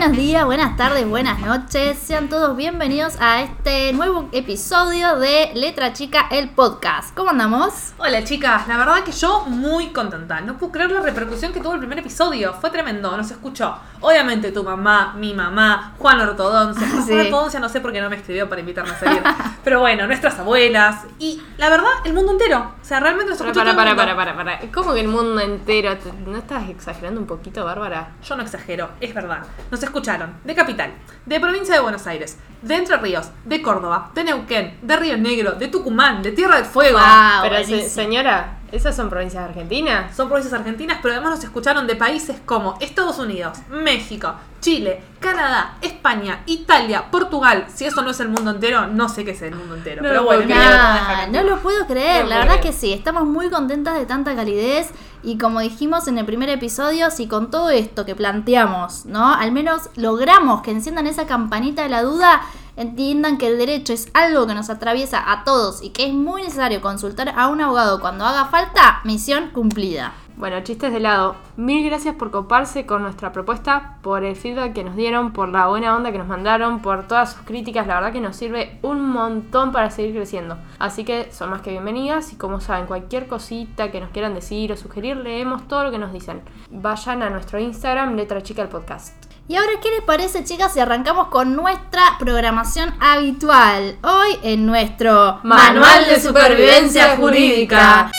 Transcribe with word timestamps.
Buenos 0.00 0.16
días, 0.16 0.46
buenas 0.46 0.78
tardes, 0.78 1.06
buenas 1.06 1.40
noches. 1.40 1.98
Sean 1.98 2.30
todos 2.30 2.56
bienvenidos 2.56 3.18
a 3.20 3.42
este 3.42 3.92
nuevo 3.92 4.30
episodio 4.32 5.16
de 5.16 5.50
Letra 5.54 5.92
Chica, 5.92 6.26
el 6.30 6.48
podcast. 6.48 7.14
¿Cómo 7.14 7.28
andamos? 7.28 7.92
Hola 7.98 8.24
chicas, 8.24 8.66
la 8.66 8.78
verdad 8.78 9.04
que 9.04 9.12
yo 9.12 9.44
muy 9.44 9.88
contenta. 9.88 10.40
No 10.40 10.56
puedo 10.56 10.72
creer 10.72 10.90
la 10.90 11.02
repercusión 11.02 11.52
que 11.52 11.60
tuvo 11.60 11.74
el 11.74 11.80
primer 11.80 11.98
episodio. 11.98 12.54
Fue 12.54 12.70
tremendo, 12.70 13.14
nos 13.14 13.30
escuchó. 13.30 13.76
Obviamente 14.00 14.52
tu 14.52 14.64
mamá, 14.64 15.12
mi 15.18 15.34
mamá, 15.34 15.92
Juan 15.98 16.18
Ortodoncia. 16.18 16.88
Juan 16.90 17.04
Sí. 17.06 17.12
Ortodoncia 17.12 17.60
no 17.60 17.68
sé 17.68 17.82
por 17.82 17.92
qué 17.92 18.00
no 18.00 18.08
me 18.08 18.16
escribió 18.16 18.48
para 18.48 18.62
invitarme 18.62 18.92
a 18.92 18.98
salir. 18.98 19.22
Pero 19.64 19.80
bueno, 19.80 20.06
nuestras 20.06 20.38
abuelas. 20.38 21.04
Y 21.18 21.42
la 21.58 21.68
verdad, 21.68 21.90
el 22.06 22.14
mundo 22.14 22.32
entero. 22.32 22.72
O 22.80 22.84
sea, 22.86 23.00
realmente 23.00 23.32
nos 23.32 23.38
escuchó 23.38 23.60
para, 23.60 23.72
todo 23.72 23.82
el 23.90 23.94
para, 23.96 24.14
mundo. 24.14 24.16
para, 24.16 24.34
para, 24.34 24.60
para. 24.60 24.72
¿Cómo 24.72 24.94
que 24.94 25.00
el 25.00 25.08
mundo 25.08 25.42
entero? 25.42 25.94
¿Te- 25.98 26.10
¿No 26.26 26.38
estás 26.38 26.70
exagerando 26.70 27.20
un 27.20 27.26
poquito, 27.26 27.66
Bárbara? 27.66 28.12
Yo 28.26 28.34
no 28.36 28.42
exagero, 28.42 28.88
es 29.02 29.12
verdad. 29.12 29.42
Nos 29.70 29.82
escucharon 29.90 30.34
de 30.44 30.54
Capital, 30.54 30.92
de 31.26 31.40
provincia 31.40 31.74
de 31.74 31.80
Buenos 31.80 32.06
Aires, 32.06 32.38
de 32.62 32.74
Entre 32.76 32.96
Ríos, 32.96 33.30
de 33.44 33.60
Córdoba, 33.60 34.10
de 34.14 34.24
Neuquén, 34.24 34.78
de 34.82 34.96
Río 34.96 35.16
Negro, 35.18 35.52
de 35.52 35.68
Tucumán, 35.68 36.22
de 36.22 36.32
Tierra 36.32 36.56
del 36.56 36.64
Fuego. 36.64 36.98
Wow, 36.98 37.42
Pero 37.42 37.64
se- 37.64 37.88
señora, 37.88 38.58
¿esas 38.72 38.96
son 38.96 39.10
provincias 39.10 39.44
argentinas? 39.44 40.14
Son 40.16 40.28
provincias 40.28 40.58
argentinas, 40.58 40.98
pero 41.02 41.14
además 41.14 41.36
nos 41.36 41.44
escucharon 41.44 41.86
de 41.86 41.96
países 41.96 42.38
como 42.44 42.76
Estados 42.80 43.18
Unidos, 43.18 43.58
México, 43.70 44.34
Chile, 44.60 45.02
Canadá, 45.20 45.76
España, 45.80 46.42
Italia, 46.46 47.10
Portugal. 47.10 47.66
Si 47.74 47.84
eso 47.84 48.02
no 48.02 48.10
es 48.10 48.20
el 48.20 48.28
mundo 48.28 48.50
entero, 48.50 48.86
no 48.86 49.08
sé 49.08 49.24
qué 49.24 49.32
es 49.32 49.42
el 49.42 49.54
mundo 49.54 49.74
entero. 49.74 50.02
No 50.02 50.08
pero 50.08 50.20
lo 50.20 50.26
bueno, 50.26 50.44
creer. 50.44 50.58
Nah, 50.58 51.26
no 51.28 51.42
lo 51.42 51.58
puedo 51.60 51.86
creer, 51.86 52.24
No 52.24 52.30
la 52.30 52.36
lo 52.36 52.40
verdad 52.42 52.60
puedo 52.60 52.72
que 52.72 52.78
sí, 52.78 52.92
estamos 52.92 53.24
muy 53.26 53.48
contentas 53.50 53.94
de 53.98 54.06
tanta 54.06 54.34
calidez 54.36 54.90
y 55.22 55.38
como 55.38 55.60
dijimos 55.60 56.08
en 56.08 56.18
el 56.18 56.24
primer 56.24 56.48
episodio, 56.48 57.10
si 57.10 57.26
con 57.26 57.50
todo 57.50 57.70
esto 57.70 58.04
que 58.04 58.14
planteamos, 58.14 59.06
¿no? 59.06 59.34
Al 59.34 59.52
menos 59.52 59.90
logramos 59.96 60.62
que 60.62 60.70
enciendan 60.70 61.06
esa 61.06 61.26
campanita 61.26 61.82
de 61.82 61.88
la 61.88 62.02
duda, 62.02 62.42
entiendan 62.80 63.36
que 63.36 63.46
el 63.46 63.58
derecho 63.58 63.92
es 63.92 64.10
algo 64.14 64.46
que 64.46 64.54
nos 64.54 64.70
atraviesa 64.70 65.30
a 65.30 65.44
todos 65.44 65.82
y 65.82 65.90
que 65.90 66.06
es 66.06 66.14
muy 66.14 66.42
necesario 66.42 66.80
consultar 66.80 67.34
a 67.36 67.48
un 67.48 67.60
abogado 67.60 68.00
cuando 68.00 68.24
haga 68.24 68.46
falta, 68.46 69.00
misión 69.04 69.50
cumplida. 69.50 70.14
Bueno, 70.36 70.58
chistes 70.62 70.90
de 70.90 71.00
lado. 71.00 71.36
Mil 71.58 71.84
gracias 71.84 72.14
por 72.14 72.30
coparse 72.30 72.86
con 72.86 73.02
nuestra 73.02 73.32
propuesta, 73.32 73.98
por 74.00 74.24
el 74.24 74.34
feedback 74.34 74.72
que 74.72 74.84
nos 74.84 74.96
dieron, 74.96 75.34
por 75.34 75.50
la 75.50 75.66
buena 75.66 75.94
onda 75.94 76.10
que 76.10 76.16
nos 76.16 76.28
mandaron, 76.28 76.80
por 76.80 77.06
todas 77.06 77.34
sus 77.34 77.42
críticas. 77.42 77.86
La 77.86 77.96
verdad 77.96 78.12
que 78.14 78.22
nos 78.22 78.36
sirve 78.36 78.78
un 78.80 79.06
montón 79.10 79.72
para 79.72 79.90
seguir 79.90 80.14
creciendo. 80.14 80.56
Así 80.78 81.04
que 81.04 81.30
son 81.30 81.50
más 81.50 81.60
que 81.60 81.72
bienvenidas 81.72 82.32
y 82.32 82.36
como 82.36 82.60
saben, 82.60 82.86
cualquier 82.86 83.26
cosita 83.26 83.90
que 83.90 84.00
nos 84.00 84.08
quieran 84.08 84.32
decir 84.32 84.72
o 84.72 84.78
sugerir, 84.78 85.18
leemos 85.18 85.68
todo 85.68 85.84
lo 85.84 85.90
que 85.90 85.98
nos 85.98 86.14
dicen. 86.14 86.40
Vayan 86.70 87.22
a 87.22 87.28
nuestro 87.28 87.58
Instagram, 87.58 88.16
letra 88.16 88.42
chica 88.42 88.62
el 88.62 88.68
podcast. 88.68 89.29
Y 89.50 89.56
ahora, 89.56 89.72
¿qué 89.82 89.90
les 89.90 90.02
parece, 90.02 90.44
chicas, 90.44 90.72
si 90.72 90.78
arrancamos 90.78 91.26
con 91.26 91.56
nuestra 91.56 92.02
programación 92.20 92.94
habitual? 93.00 93.96
Hoy 94.00 94.38
en 94.44 94.64
nuestro 94.64 95.40
Manual 95.42 96.06
de 96.06 96.20
Supervivencia 96.20 97.16
Jurídica. 97.16 98.12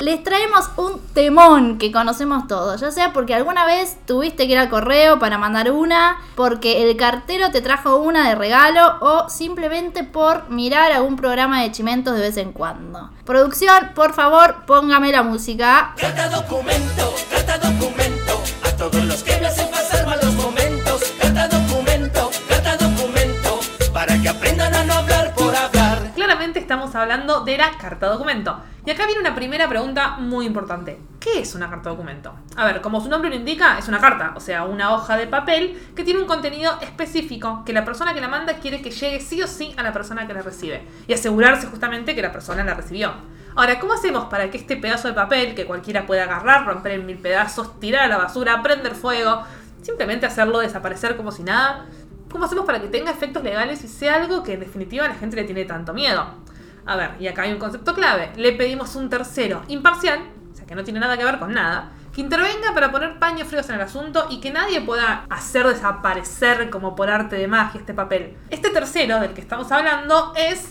Les 0.00 0.22
traemos 0.24 0.70
un 0.76 0.98
temón 1.12 1.76
que 1.76 1.92
conocemos 1.92 2.48
todos, 2.48 2.80
ya 2.80 2.90
sea 2.90 3.12
porque 3.12 3.34
alguna 3.34 3.66
vez 3.66 3.98
tuviste 4.06 4.46
que 4.46 4.54
ir 4.54 4.58
al 4.58 4.70
correo 4.70 5.18
para 5.18 5.36
mandar 5.36 5.70
una, 5.70 6.16
porque 6.36 6.88
el 6.88 6.96
cartero 6.96 7.50
te 7.50 7.60
trajo 7.60 7.96
una 7.96 8.26
de 8.26 8.34
regalo 8.34 8.96
o 9.02 9.28
simplemente 9.28 10.04
por 10.04 10.48
mirar 10.48 10.90
algún 10.90 11.16
programa 11.16 11.60
de 11.60 11.70
chimentos 11.70 12.14
de 12.14 12.22
vez 12.22 12.38
en 12.38 12.52
cuando. 12.52 13.10
Producción, 13.26 13.90
por 13.94 14.14
favor, 14.14 14.64
póngame 14.66 15.12
la 15.12 15.22
música. 15.22 15.94
Carta 15.98 16.30
documento, 16.30 17.14
carta 17.30 17.58
documento, 17.58 18.42
a 18.62 18.70
todos 18.70 19.04
los 19.04 19.22
que 19.22 19.38
me 19.38 19.46
hacen 19.46 19.63
hablando 27.02 27.40
de 27.40 27.58
la 27.58 27.76
carta 27.78 28.08
documento. 28.08 28.60
Y 28.86 28.90
acá 28.90 29.06
viene 29.06 29.20
una 29.20 29.34
primera 29.34 29.68
pregunta 29.68 30.16
muy 30.18 30.46
importante. 30.46 31.00
¿Qué 31.18 31.40
es 31.40 31.54
una 31.54 31.70
carta 31.70 31.88
documento? 31.88 32.34
A 32.56 32.66
ver, 32.66 32.82
como 32.82 33.00
su 33.00 33.08
nombre 33.08 33.30
lo 33.30 33.36
indica, 33.36 33.78
es 33.78 33.88
una 33.88 33.98
carta, 33.98 34.32
o 34.36 34.40
sea, 34.40 34.64
una 34.64 34.92
hoja 34.92 35.16
de 35.16 35.26
papel 35.26 35.80
que 35.96 36.04
tiene 36.04 36.20
un 36.20 36.26
contenido 36.26 36.78
específico 36.82 37.62
que 37.64 37.72
la 37.72 37.84
persona 37.84 38.12
que 38.12 38.20
la 38.20 38.28
manda 38.28 38.58
quiere 38.58 38.82
que 38.82 38.90
llegue 38.90 39.20
sí 39.20 39.42
o 39.42 39.46
sí 39.46 39.74
a 39.78 39.82
la 39.82 39.92
persona 39.92 40.26
que 40.26 40.34
la 40.34 40.42
recibe 40.42 40.86
y 41.06 41.14
asegurarse 41.14 41.66
justamente 41.66 42.14
que 42.14 42.20
la 42.20 42.30
persona 42.30 42.62
la 42.62 42.74
recibió. 42.74 43.14
Ahora, 43.56 43.78
¿cómo 43.78 43.92
hacemos 43.92 44.24
para 44.24 44.50
que 44.50 44.58
este 44.58 44.76
pedazo 44.76 45.08
de 45.08 45.14
papel, 45.14 45.54
que 45.54 45.64
cualquiera 45.64 46.06
pueda 46.06 46.24
agarrar, 46.24 46.66
romper 46.66 46.92
en 46.92 47.06
mil 47.06 47.18
pedazos, 47.18 47.78
tirar 47.80 48.02
a 48.02 48.08
la 48.08 48.18
basura, 48.18 48.62
prender 48.62 48.94
fuego, 48.94 49.42
simplemente 49.80 50.26
hacerlo 50.26 50.58
desaparecer 50.58 51.16
como 51.16 51.30
si 51.30 51.42
nada? 51.42 51.86
¿Cómo 52.30 52.46
hacemos 52.46 52.66
para 52.66 52.80
que 52.80 52.88
tenga 52.88 53.12
efectos 53.12 53.44
legales 53.44 53.84
y 53.84 53.88
sea 53.88 54.16
algo 54.16 54.42
que 54.42 54.54
en 54.54 54.60
definitiva 54.60 55.06
la 55.06 55.14
gente 55.14 55.36
le 55.36 55.44
tiene 55.44 55.64
tanto 55.64 55.94
miedo? 55.94 56.26
A 56.86 56.96
ver, 56.96 57.12
y 57.18 57.26
acá 57.28 57.42
hay 57.42 57.52
un 57.52 57.58
concepto 57.58 57.94
clave. 57.94 58.32
Le 58.36 58.52
pedimos 58.52 58.94
un 58.96 59.08
tercero 59.08 59.62
imparcial, 59.68 60.20
o 60.52 60.56
sea 60.56 60.66
que 60.66 60.74
no 60.74 60.84
tiene 60.84 61.00
nada 61.00 61.16
que 61.16 61.24
ver 61.24 61.38
con 61.38 61.52
nada, 61.54 61.92
que 62.14 62.20
intervenga 62.20 62.74
para 62.74 62.92
poner 62.92 63.18
paños 63.18 63.48
fríos 63.48 63.68
en 63.70 63.76
el 63.76 63.80
asunto 63.80 64.26
y 64.30 64.40
que 64.40 64.50
nadie 64.50 64.80
pueda 64.80 65.24
hacer 65.30 65.66
desaparecer 65.66 66.70
como 66.70 66.94
por 66.94 67.10
arte 67.10 67.36
de 67.36 67.48
magia 67.48 67.80
este 67.80 67.94
papel. 67.94 68.36
Este 68.50 68.70
tercero 68.70 69.20
del 69.20 69.32
que 69.32 69.40
estamos 69.40 69.70
hablando 69.72 70.32
es 70.36 70.68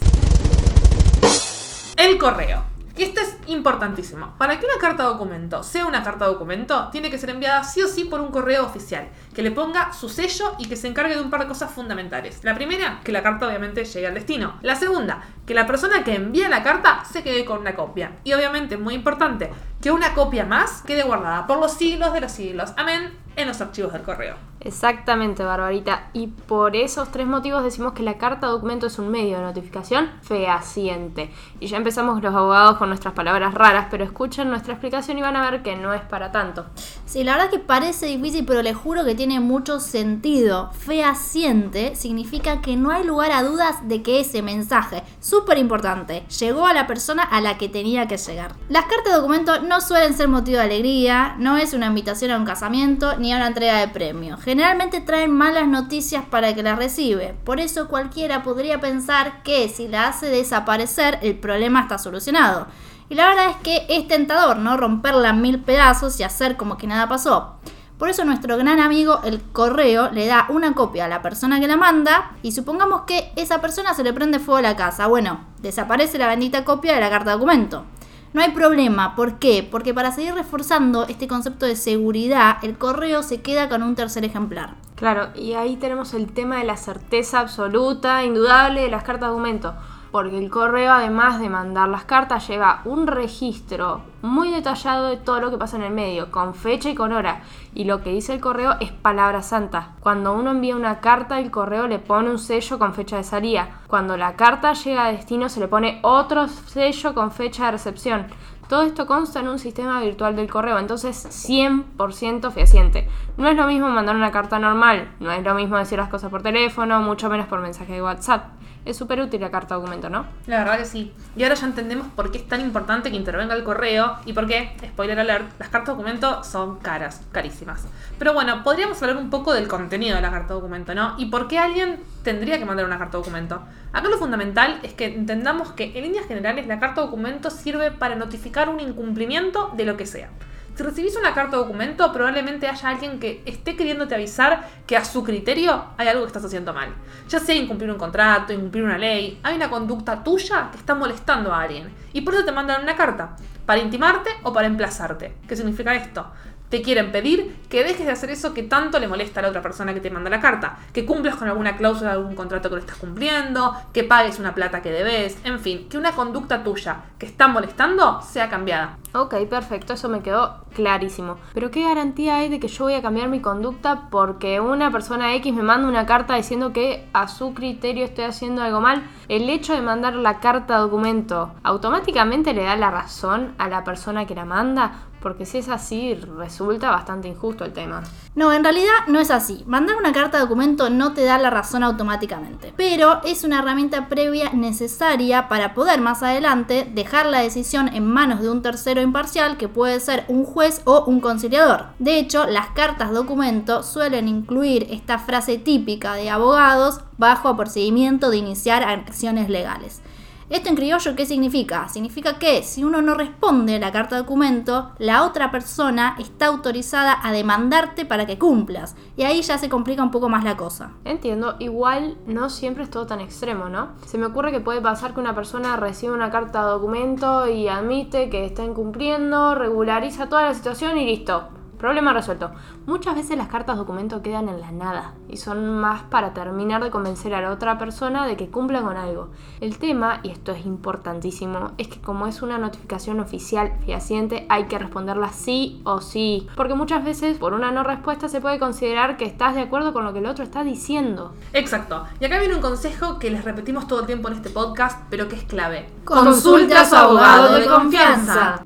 el 1.97 2.17
correo. 2.17 2.72
Y 2.95 3.01
esto 3.01 3.21
es 3.21 3.35
importantísimo. 3.47 4.35
Para 4.37 4.59
que 4.59 4.67
una 4.67 4.77
carta 4.79 5.03
documento 5.03 5.63
sea 5.63 5.87
una 5.87 6.03
carta 6.03 6.27
documento, 6.27 6.89
tiene 6.91 7.09
que 7.09 7.17
ser 7.17 7.31
enviada 7.31 7.63
sí 7.63 7.81
o 7.81 7.87
sí 7.87 8.05
por 8.05 8.21
un 8.21 8.29
correo 8.29 8.65
oficial, 8.65 9.09
que 9.33 9.41
le 9.41 9.49
ponga 9.49 9.91
su 9.93 10.09
sello 10.09 10.53
y 10.59 10.67
que 10.67 10.75
se 10.75 10.87
encargue 10.87 11.15
de 11.15 11.21
un 11.21 11.31
par 11.31 11.41
de 11.41 11.47
cosas 11.47 11.71
fundamentales. 11.71 12.43
La 12.43 12.53
primera, 12.53 13.01
que 13.03 13.11
la 13.11 13.23
carta 13.23 13.47
obviamente 13.47 13.83
llegue 13.83 14.05
al 14.05 14.13
destino. 14.13 14.59
La 14.61 14.75
segunda, 14.75 15.23
que 15.47 15.55
la 15.55 15.65
persona 15.65 16.03
que 16.03 16.13
envía 16.13 16.49
la 16.49 16.61
carta 16.61 17.03
se 17.03 17.23
quede 17.23 17.45
con 17.45 17.61
una 17.61 17.73
copia. 17.73 18.17
Y 18.23 18.33
obviamente, 18.33 18.77
muy 18.77 18.93
importante, 18.93 19.49
que 19.83 19.91
una 19.91 20.13
copia 20.13 20.45
más 20.45 20.81
quede 20.83 21.03
guardada 21.03 21.45
por 21.45 21.59
los 21.59 21.73
siglos 21.73 22.13
de 22.13 22.21
los 22.21 22.31
siglos. 22.31 22.71
Amén. 22.77 23.19
En 23.35 23.47
los 23.47 23.59
archivos 23.59 23.91
del 23.91 24.03
correo. 24.03 24.35
Exactamente, 24.59 25.43
Barbarita. 25.43 26.09
Y 26.13 26.27
por 26.27 26.75
esos 26.75 27.11
tres 27.11 27.27
motivos 27.27 27.63
decimos 27.63 27.91
que 27.93 28.03
la 28.03 28.17
carta 28.17 28.47
documento 28.47 28.87
es 28.87 28.97
un 28.97 29.09
medio 29.09 29.37
de 29.37 29.43
notificación 29.43 30.09
fehaciente. 30.21 31.31
Y 31.59 31.67
ya 31.67 31.77
empezamos 31.77 32.21
los 32.21 32.33
abogados 32.33 32.77
con 32.77 32.87
nuestras 32.87 33.13
palabras 33.13 33.53
raras, 33.53 33.87
pero 33.91 34.05
escuchen 34.05 34.49
nuestra 34.49 34.73
explicación 34.73 35.17
y 35.17 35.21
van 35.21 35.35
a 35.35 35.49
ver 35.49 35.63
que 35.63 35.75
no 35.75 35.93
es 35.93 36.01
para 36.01 36.31
tanto. 36.31 36.65
Sí, 37.05 37.23
la 37.23 37.35
verdad 37.35 37.49
que 37.49 37.59
parece 37.59 38.05
difícil, 38.05 38.45
pero 38.45 38.61
les 38.61 38.77
juro 38.77 39.03
que 39.03 39.15
tiene 39.15 39.39
mucho 39.39 39.79
sentido. 39.79 40.71
Fehaciente 40.71 41.95
significa 41.95 42.61
que 42.61 42.77
no 42.77 42.91
hay 42.91 43.03
lugar 43.03 43.31
a 43.31 43.43
dudas 43.43 43.87
de 43.87 44.01
que 44.01 44.21
ese 44.21 44.41
mensaje, 44.41 45.03
súper 45.19 45.57
importante, 45.57 46.23
llegó 46.39 46.67
a 46.67 46.73
la 46.73 46.87
persona 46.87 47.23
a 47.23 47.41
la 47.41 47.57
que 47.57 47.67
tenía 47.67 48.07
que 48.07 48.17
llegar. 48.17 48.55
Las 48.69 48.85
cartas 48.85 49.13
de 49.13 49.19
documento 49.19 49.59
no 49.61 49.72
suelen 49.81 50.13
ser 50.13 50.27
motivo 50.27 50.57
de 50.57 50.63
alegría, 50.63 51.35
no 51.37 51.57
es 51.57 51.73
una 51.73 51.87
invitación 51.87 52.31
a 52.31 52.37
un 52.37 52.45
casamiento 52.45 53.17
ni 53.17 53.33
a 53.33 53.37
una 53.37 53.47
entrega 53.47 53.79
de 53.79 53.87
premio. 53.87 54.37
Generalmente 54.37 55.01
traen 55.01 55.31
malas 55.31 55.67
noticias 55.67 56.23
para 56.29 56.49
el 56.49 56.55
que 56.55 56.63
las 56.63 56.77
recibe. 56.77 57.35
Por 57.43 57.59
eso 57.59 57.87
cualquiera 57.87 58.43
podría 58.43 58.79
pensar 58.79 59.43
que 59.43 59.69
si 59.69 59.87
la 59.87 60.07
hace 60.07 60.27
desaparecer, 60.27 61.19
el 61.21 61.35
problema 61.37 61.81
está 61.81 61.97
solucionado. 61.97 62.67
Y 63.09 63.15
la 63.15 63.27
verdad 63.27 63.49
es 63.51 63.57
que 63.57 63.85
es 63.89 64.07
tentador, 64.07 64.57
¿no? 64.57 64.77
Romperla 64.77 65.29
en 65.29 65.41
mil 65.41 65.59
pedazos 65.59 66.19
y 66.19 66.23
hacer 66.23 66.57
como 66.57 66.77
que 66.77 66.87
nada 66.87 67.07
pasó. 67.07 67.57
Por 67.97 68.09
eso 68.09 68.25
nuestro 68.25 68.57
gran 68.57 68.79
amigo 68.79 69.21
el 69.23 69.41
correo 69.41 70.09
le 70.11 70.25
da 70.25 70.47
una 70.49 70.73
copia 70.73 71.05
a 71.05 71.07
la 71.07 71.21
persona 71.21 71.59
que 71.59 71.67
la 71.67 71.77
manda 71.77 72.31
y 72.41 72.51
supongamos 72.51 73.03
que 73.03 73.31
esa 73.35 73.61
persona 73.61 73.93
se 73.93 74.03
le 74.03 74.13
prende 74.13 74.39
fuego 74.39 74.57
a 74.57 74.61
la 74.61 74.75
casa. 74.75 75.07
Bueno, 75.07 75.41
desaparece 75.59 76.17
la 76.17 76.27
bendita 76.27 76.65
copia 76.65 76.95
de 76.95 77.01
la 77.01 77.09
carta 77.09 77.31
documento. 77.31 77.85
No 78.33 78.41
hay 78.41 78.49
problema, 78.49 79.15
¿por 79.15 79.37
qué? 79.37 79.67
Porque 79.69 79.93
para 79.93 80.11
seguir 80.11 80.33
reforzando 80.33 81.05
este 81.05 81.27
concepto 81.27 81.67
de 81.67 81.75
seguridad, 81.75 82.57
el 82.63 82.79
correo 82.79 83.21
se 83.21 83.41
queda 83.41 83.69
con 83.69 83.83
un 83.83 83.93
tercer 83.93 84.25
ejemplar. 84.25 84.73
Claro, 84.95 85.29
y 85.35 85.53
ahí 85.53 85.75
tenemos 85.75 86.15
el 86.15 86.31
tema 86.31 86.57
de 86.57 86.63
la 86.63 86.75
certeza 86.75 87.39
absoluta, 87.41 88.23
indudable 88.25 88.81
de 88.81 88.89
las 88.89 89.03
cartas 89.03 89.29
documento. 89.29 89.75
Porque 90.13 90.37
el 90.37 90.51
correo, 90.51 90.91
además 90.91 91.39
de 91.39 91.49
mandar 91.49 91.89
las 91.89 92.03
cartas, 92.03 92.47
lleva 92.47 92.81
un 92.85 93.07
registro 93.07 94.01
muy 94.21 94.51
detallado 94.51 95.07
de 95.07 95.17
todo 95.17 95.39
lo 95.39 95.49
que 95.49 95.57
pasa 95.57 95.75
en 95.77 95.81
el 95.81 95.91
medio, 95.91 96.29
con 96.29 96.53
fecha 96.53 96.87
y 96.91 96.93
con 96.93 97.13
hora. 97.13 97.41
Y 97.73 97.85
lo 97.85 98.03
que 98.03 98.11
dice 98.11 98.35
el 98.35 98.39
correo 98.39 98.75
es 98.79 98.91
palabra 98.91 99.41
santa. 99.41 99.95
Cuando 100.01 100.33
uno 100.33 100.51
envía 100.51 100.75
una 100.75 100.99
carta, 100.99 101.39
el 101.39 101.49
correo 101.49 101.87
le 101.87 101.97
pone 101.97 102.29
un 102.29 102.37
sello 102.37 102.77
con 102.77 102.93
fecha 102.93 103.17
de 103.17 103.23
salida. 103.23 103.81
Cuando 103.87 104.15
la 104.15 104.35
carta 104.35 104.73
llega 104.73 105.07
a 105.07 105.11
destino, 105.11 105.49
se 105.49 105.59
le 105.59 105.67
pone 105.67 105.97
otro 106.03 106.47
sello 106.47 107.15
con 107.15 107.31
fecha 107.31 107.65
de 107.65 107.71
recepción. 107.71 108.27
Todo 108.69 108.83
esto 108.83 109.07
consta 109.07 109.39
en 109.39 109.47
un 109.47 109.57
sistema 109.57 109.99
virtual 109.99 110.35
del 110.35 110.47
correo, 110.47 110.77
entonces 110.77 111.25
100% 111.25 112.51
fehaciente. 112.51 113.09
No 113.37 113.49
es 113.49 113.57
lo 113.57 113.65
mismo 113.65 113.89
mandar 113.89 114.15
una 114.15 114.31
carta 114.31 114.59
normal, 114.59 115.11
no 115.19 115.31
es 115.31 115.43
lo 115.43 115.55
mismo 115.55 115.77
decir 115.77 115.97
las 115.97 116.09
cosas 116.09 116.29
por 116.29 116.43
teléfono, 116.43 117.01
mucho 117.01 117.31
menos 117.31 117.47
por 117.47 117.61
mensaje 117.61 117.93
de 117.93 118.03
WhatsApp. 118.03 118.45
Es 118.85 118.97
súper 118.97 119.21
útil 119.21 119.39
la 119.39 119.49
carta 119.49 119.75
documento, 119.75 120.09
¿no? 120.09 120.25
La 120.45 120.59
verdad 120.59 120.77
que 120.77 120.85
sí. 120.85 121.13
Y 121.35 121.43
ahora 121.43 121.55
ya 121.55 121.67
entendemos 121.67 122.07
por 122.15 122.31
qué 122.31 122.39
es 122.39 122.47
tan 122.47 122.59
importante 122.59 123.11
que 123.11 123.15
intervenga 123.15 123.55
el 123.55 123.63
correo 123.63 124.17
y 124.25 124.33
por 124.33 124.45
qué, 124.45 124.75
spoiler 124.85 125.19
alert, 125.19 125.47
las 125.59 125.69
cartas 125.69 125.95
documento 125.95 126.43
son 126.43 126.79
caras, 126.79 127.21
carísimas. 127.31 127.85
Pero 128.19 128.33
bueno, 128.33 128.63
podríamos 128.63 129.01
hablar 129.01 129.17
un 129.17 129.29
poco 129.29 129.53
del 129.53 129.67
contenido 129.67 130.15
de 130.15 130.21
la 130.21 130.31
carta 130.31 130.53
documento, 130.53 130.93
¿no? 130.93 131.15
Y 131.17 131.27
por 131.27 131.47
qué 131.47 131.59
alguien 131.59 131.99
tendría 132.23 132.59
que 132.59 132.65
mandar 132.65 132.85
una 132.85 132.97
carta 132.97 133.17
documento. 133.17 133.61
Acá 133.93 134.09
lo 134.09 134.17
fundamental 134.17 134.79
es 134.83 134.93
que 134.93 135.05
entendamos 135.05 135.71
que 135.71 135.97
en 135.97 136.03
líneas 136.03 136.27
generales 136.27 136.67
la 136.67 136.79
carta 136.79 137.01
documento 137.01 137.49
sirve 137.49 137.91
para 137.91 138.15
notificar 138.15 138.69
un 138.69 138.79
incumplimiento 138.79 139.71
de 139.75 139.85
lo 139.85 139.95
que 139.97 140.05
sea. 140.05 140.29
Si 140.75 140.81
recibís 140.81 141.15
una 141.15 141.35
carta 141.35 141.57
documento, 141.57 142.11
probablemente 142.11 142.67
haya 142.67 142.89
alguien 142.89 143.19
que 143.19 143.43
esté 143.45 143.75
queriéndote 143.75 144.15
avisar 144.15 144.67
que 144.87 144.97
a 144.97 145.05
su 145.05 145.23
criterio 145.23 145.85
hay 145.97 146.07
algo 146.07 146.23
que 146.23 146.27
estás 146.27 146.45
haciendo 146.45 146.73
mal. 146.73 146.95
Ya 147.29 147.39
sea 147.39 147.53
incumplir 147.53 147.91
un 147.91 147.97
contrato, 147.99 148.53
incumplir 148.53 148.83
una 148.83 148.97
ley, 148.97 149.39
hay 149.43 149.55
una 149.55 149.69
conducta 149.69 150.23
tuya 150.23 150.69
que 150.71 150.77
está 150.77 150.95
molestando 150.95 151.53
a 151.53 151.61
alguien. 151.61 151.93
Y 152.11 152.21
por 152.21 152.33
eso 152.33 152.43
te 152.43 152.51
mandan 152.51 152.81
una 152.81 152.95
carta, 152.95 153.35
para 153.67 153.81
intimarte 153.81 154.31
o 154.41 154.51
para 154.51 154.65
emplazarte. 154.65 155.35
¿Qué 155.47 155.55
significa 155.55 155.93
esto? 155.93 156.31
Te 156.73 156.81
quieren 156.81 157.11
pedir 157.11 157.55
que 157.69 157.83
dejes 157.83 158.07
de 158.07 158.11
hacer 158.11 158.31
eso 158.31 158.51
que 158.55 158.63
tanto 158.63 158.99
le 158.99 159.07
molesta 159.07 159.39
a 159.39 159.43
la 159.43 159.49
otra 159.49 159.61
persona 159.61 159.93
que 159.93 159.99
te 159.99 160.09
manda 160.09 160.31
la 160.31 160.39
carta, 160.39 160.79
que 160.91 161.05
cumplas 161.05 161.35
con 161.35 161.47
alguna 161.47 161.77
cláusula 161.77 162.09
de 162.09 162.15
algún 162.15 162.33
contrato 162.33 162.67
que 162.67 162.75
no 162.77 162.81
estás 162.81 162.97
cumpliendo, 162.97 163.75
que 163.93 164.03
pagues 164.03 164.39
una 164.39 164.55
plata 164.55 164.81
que 164.81 164.89
debes, 164.89 165.37
en 165.43 165.59
fin, 165.59 165.87
que 165.87 165.99
una 165.99 166.13
conducta 166.13 166.63
tuya 166.63 167.03
que 167.19 167.27
está 167.27 167.47
molestando 167.47 168.23
sea 168.23 168.49
cambiada. 168.49 168.97
Ok, 169.13 169.35
perfecto, 169.47 169.93
eso 169.93 170.09
me 170.09 170.21
quedó 170.21 170.65
clarísimo. 170.73 171.37
Pero 171.53 171.69
¿qué 171.69 171.83
garantía 171.83 172.37
hay 172.37 172.49
de 172.49 172.59
que 172.59 172.67
yo 172.67 172.85
voy 172.85 172.95
a 172.95 173.03
cambiar 173.03 173.29
mi 173.29 173.39
conducta 173.39 174.07
porque 174.09 174.59
una 174.59 174.89
persona 174.89 175.35
X 175.35 175.53
me 175.53 175.61
manda 175.61 175.87
una 175.87 176.07
carta 176.07 176.35
diciendo 176.35 176.73
que 176.73 177.07
a 177.13 177.27
su 177.27 177.53
criterio 177.53 178.03
estoy 178.03 178.25
haciendo 178.25 178.63
algo 178.63 178.81
mal? 178.81 179.03
El 179.27 179.47
hecho 179.51 179.73
de 179.73 179.81
mandar 179.81 180.15
la 180.15 180.39
carta 180.39 180.79
documento 180.79 181.53
automáticamente 181.61 182.55
le 182.55 182.63
da 182.63 182.75
la 182.75 182.89
razón 182.89 183.53
a 183.59 183.69
la 183.69 183.83
persona 183.83 184.25
que 184.25 184.33
la 184.33 184.45
manda 184.45 184.93
porque 185.23 185.45
si 185.45 185.57
es 185.59 185.69
así, 185.69 186.13
resulta 186.13 186.91
bastante 186.91 187.29
injusto 187.29 187.63
el 187.63 187.71
tema. 187.71 188.03
No, 188.35 188.51
en 188.51 188.63
realidad 188.63 188.91
no 189.07 189.19
es 189.19 189.31
así. 189.31 189.63
Mandar 189.65 189.95
una 189.95 190.11
carta 190.11 190.37
de 190.37 190.43
documento 190.43 190.89
no 190.89 191.13
te 191.13 191.23
da 191.23 191.37
la 191.37 191.49
razón 191.49 191.81
automáticamente, 191.81 192.73
pero 192.75 193.21
es 193.23 193.45
una 193.45 193.59
herramienta 193.59 194.09
previa 194.09 194.51
necesaria 194.51 195.47
para 195.47 195.73
poder 195.73 196.01
más 196.01 196.23
adelante 196.23 196.87
dejar 196.93 197.27
la 197.27 197.39
decisión 197.39 197.87
en 197.87 198.05
manos 198.05 198.41
de 198.41 198.49
un 198.49 198.61
tercero 198.61 199.01
imparcial 199.01 199.55
que 199.57 199.69
puede 199.69 199.99
ser 200.01 200.25
un 200.27 200.43
juez 200.43 200.81
o 200.83 201.05
un 201.05 201.21
conciliador. 201.21 201.85
De 201.99 202.19
hecho, 202.19 202.45
las 202.45 202.71
cartas 202.71 203.11
documento 203.11 203.81
suelen 203.81 204.27
incluir 204.27 204.87
esta 204.91 205.19
frase 205.19 205.57
típica 205.57 206.15
de 206.15 206.29
abogados 206.29 206.99
bajo 207.17 207.55
procedimiento 207.55 208.29
de 208.29 208.37
iniciar 208.37 208.83
acciones 208.83 209.47
legales. 209.47 210.01
Esto 210.49 210.69
en 210.69 210.75
criollo, 210.75 211.15
¿qué 211.15 211.25
significa? 211.25 211.87
Significa 211.87 212.37
que 212.37 212.63
si 212.63 212.83
uno 212.83 213.01
no 213.01 213.13
responde 213.15 213.79
la 213.79 213.91
carta 213.91 214.15
de 214.15 214.23
documento, 214.23 214.91
la 214.99 215.23
otra 215.23 215.51
persona 215.51 216.15
está 216.19 216.47
autorizada 216.47 217.17
a 217.23 217.31
demandarte 217.31 218.05
para 218.05 218.25
que 218.25 218.37
cumplas. 218.37 218.95
Y 219.15 219.23
ahí 219.23 219.41
ya 219.41 219.57
se 219.57 219.69
complica 219.69 220.03
un 220.03 220.11
poco 220.11 220.27
más 220.27 220.43
la 220.43 220.57
cosa. 220.57 220.91
Entiendo, 221.05 221.55
igual 221.59 222.17
no 222.27 222.49
siempre 222.49 222.83
es 222.83 222.89
todo 222.89 223.05
tan 223.05 223.21
extremo, 223.21 223.69
¿no? 223.69 223.93
Se 224.05 224.17
me 224.17 224.25
ocurre 224.25 224.51
que 224.51 224.59
puede 224.59 224.81
pasar 224.81 225.13
que 225.13 225.21
una 225.21 225.35
persona 225.35 225.77
recibe 225.77 226.13
una 226.13 226.29
carta 226.29 226.63
de 226.63 226.71
documento 226.71 227.47
y 227.47 227.69
admite 227.69 228.29
que 228.29 228.45
está 228.45 228.63
incumpliendo, 228.63 229.55
regulariza 229.55 230.27
toda 230.27 230.43
la 230.43 230.53
situación 230.53 230.97
y 230.97 231.05
listo 231.05 231.52
Problema 231.83 232.13
resuelto. 232.13 232.51
Muchas 232.85 233.13
veces 233.13 233.37
las 233.37 233.49
cartas 233.49 233.75
documento 233.75 234.21
quedan 234.21 234.47
en 234.47 234.61
la 234.61 234.71
nada 234.71 235.15
y 235.27 235.35
son 235.35 235.81
más 235.81 236.03
para 236.03 236.33
terminar 236.33 236.81
de 236.81 236.91
convencer 236.91 237.35
a 237.35 237.41
la 237.41 237.51
otra 237.51 237.77
persona 237.77 238.25
de 238.25 238.37
que 238.37 238.47
cumpla 238.47 238.81
con 238.83 238.95
algo. 238.95 239.31
El 239.59 239.77
tema, 239.77 240.21
y 240.23 240.29
esto 240.29 240.53
es 240.53 240.65
importantísimo, 240.65 241.71
es 241.77 241.89
que 241.89 241.99
como 241.99 242.25
es 242.27 242.41
una 242.41 242.57
notificación 242.57 243.19
oficial 243.19 243.73
fehaciente 243.85 244.45
hay 244.47 244.67
que 244.67 244.79
responderla 244.79 245.33
sí 245.33 245.81
o 245.83 245.99
sí. 245.99 246.47
Porque 246.55 246.73
muchas 246.73 247.03
veces 247.03 247.37
por 247.37 247.51
una 247.51 247.69
no 247.73 247.83
respuesta 247.83 248.29
se 248.29 248.39
puede 248.39 248.59
considerar 248.59 249.17
que 249.17 249.25
estás 249.25 249.53
de 249.53 249.63
acuerdo 249.63 249.91
con 249.91 250.05
lo 250.05 250.13
que 250.13 250.19
el 250.19 250.27
otro 250.27 250.45
está 250.45 250.63
diciendo. 250.63 251.33
Exacto. 251.51 252.05
Y 252.21 252.23
acá 252.23 252.39
viene 252.39 252.55
un 252.55 252.61
consejo 252.61 253.19
que 253.19 253.29
les 253.29 253.43
repetimos 253.43 253.87
todo 253.87 253.99
el 253.99 254.05
tiempo 254.05 254.29
en 254.29 254.35
este 254.35 254.51
podcast, 254.51 255.01
pero 255.09 255.27
que 255.27 255.35
es 255.35 255.43
clave. 255.43 255.89
Consulta 256.05 256.79
a 256.79 256.85
su 256.85 256.95
abogado 256.95 257.55
de 257.55 257.67
confianza. 257.67 258.63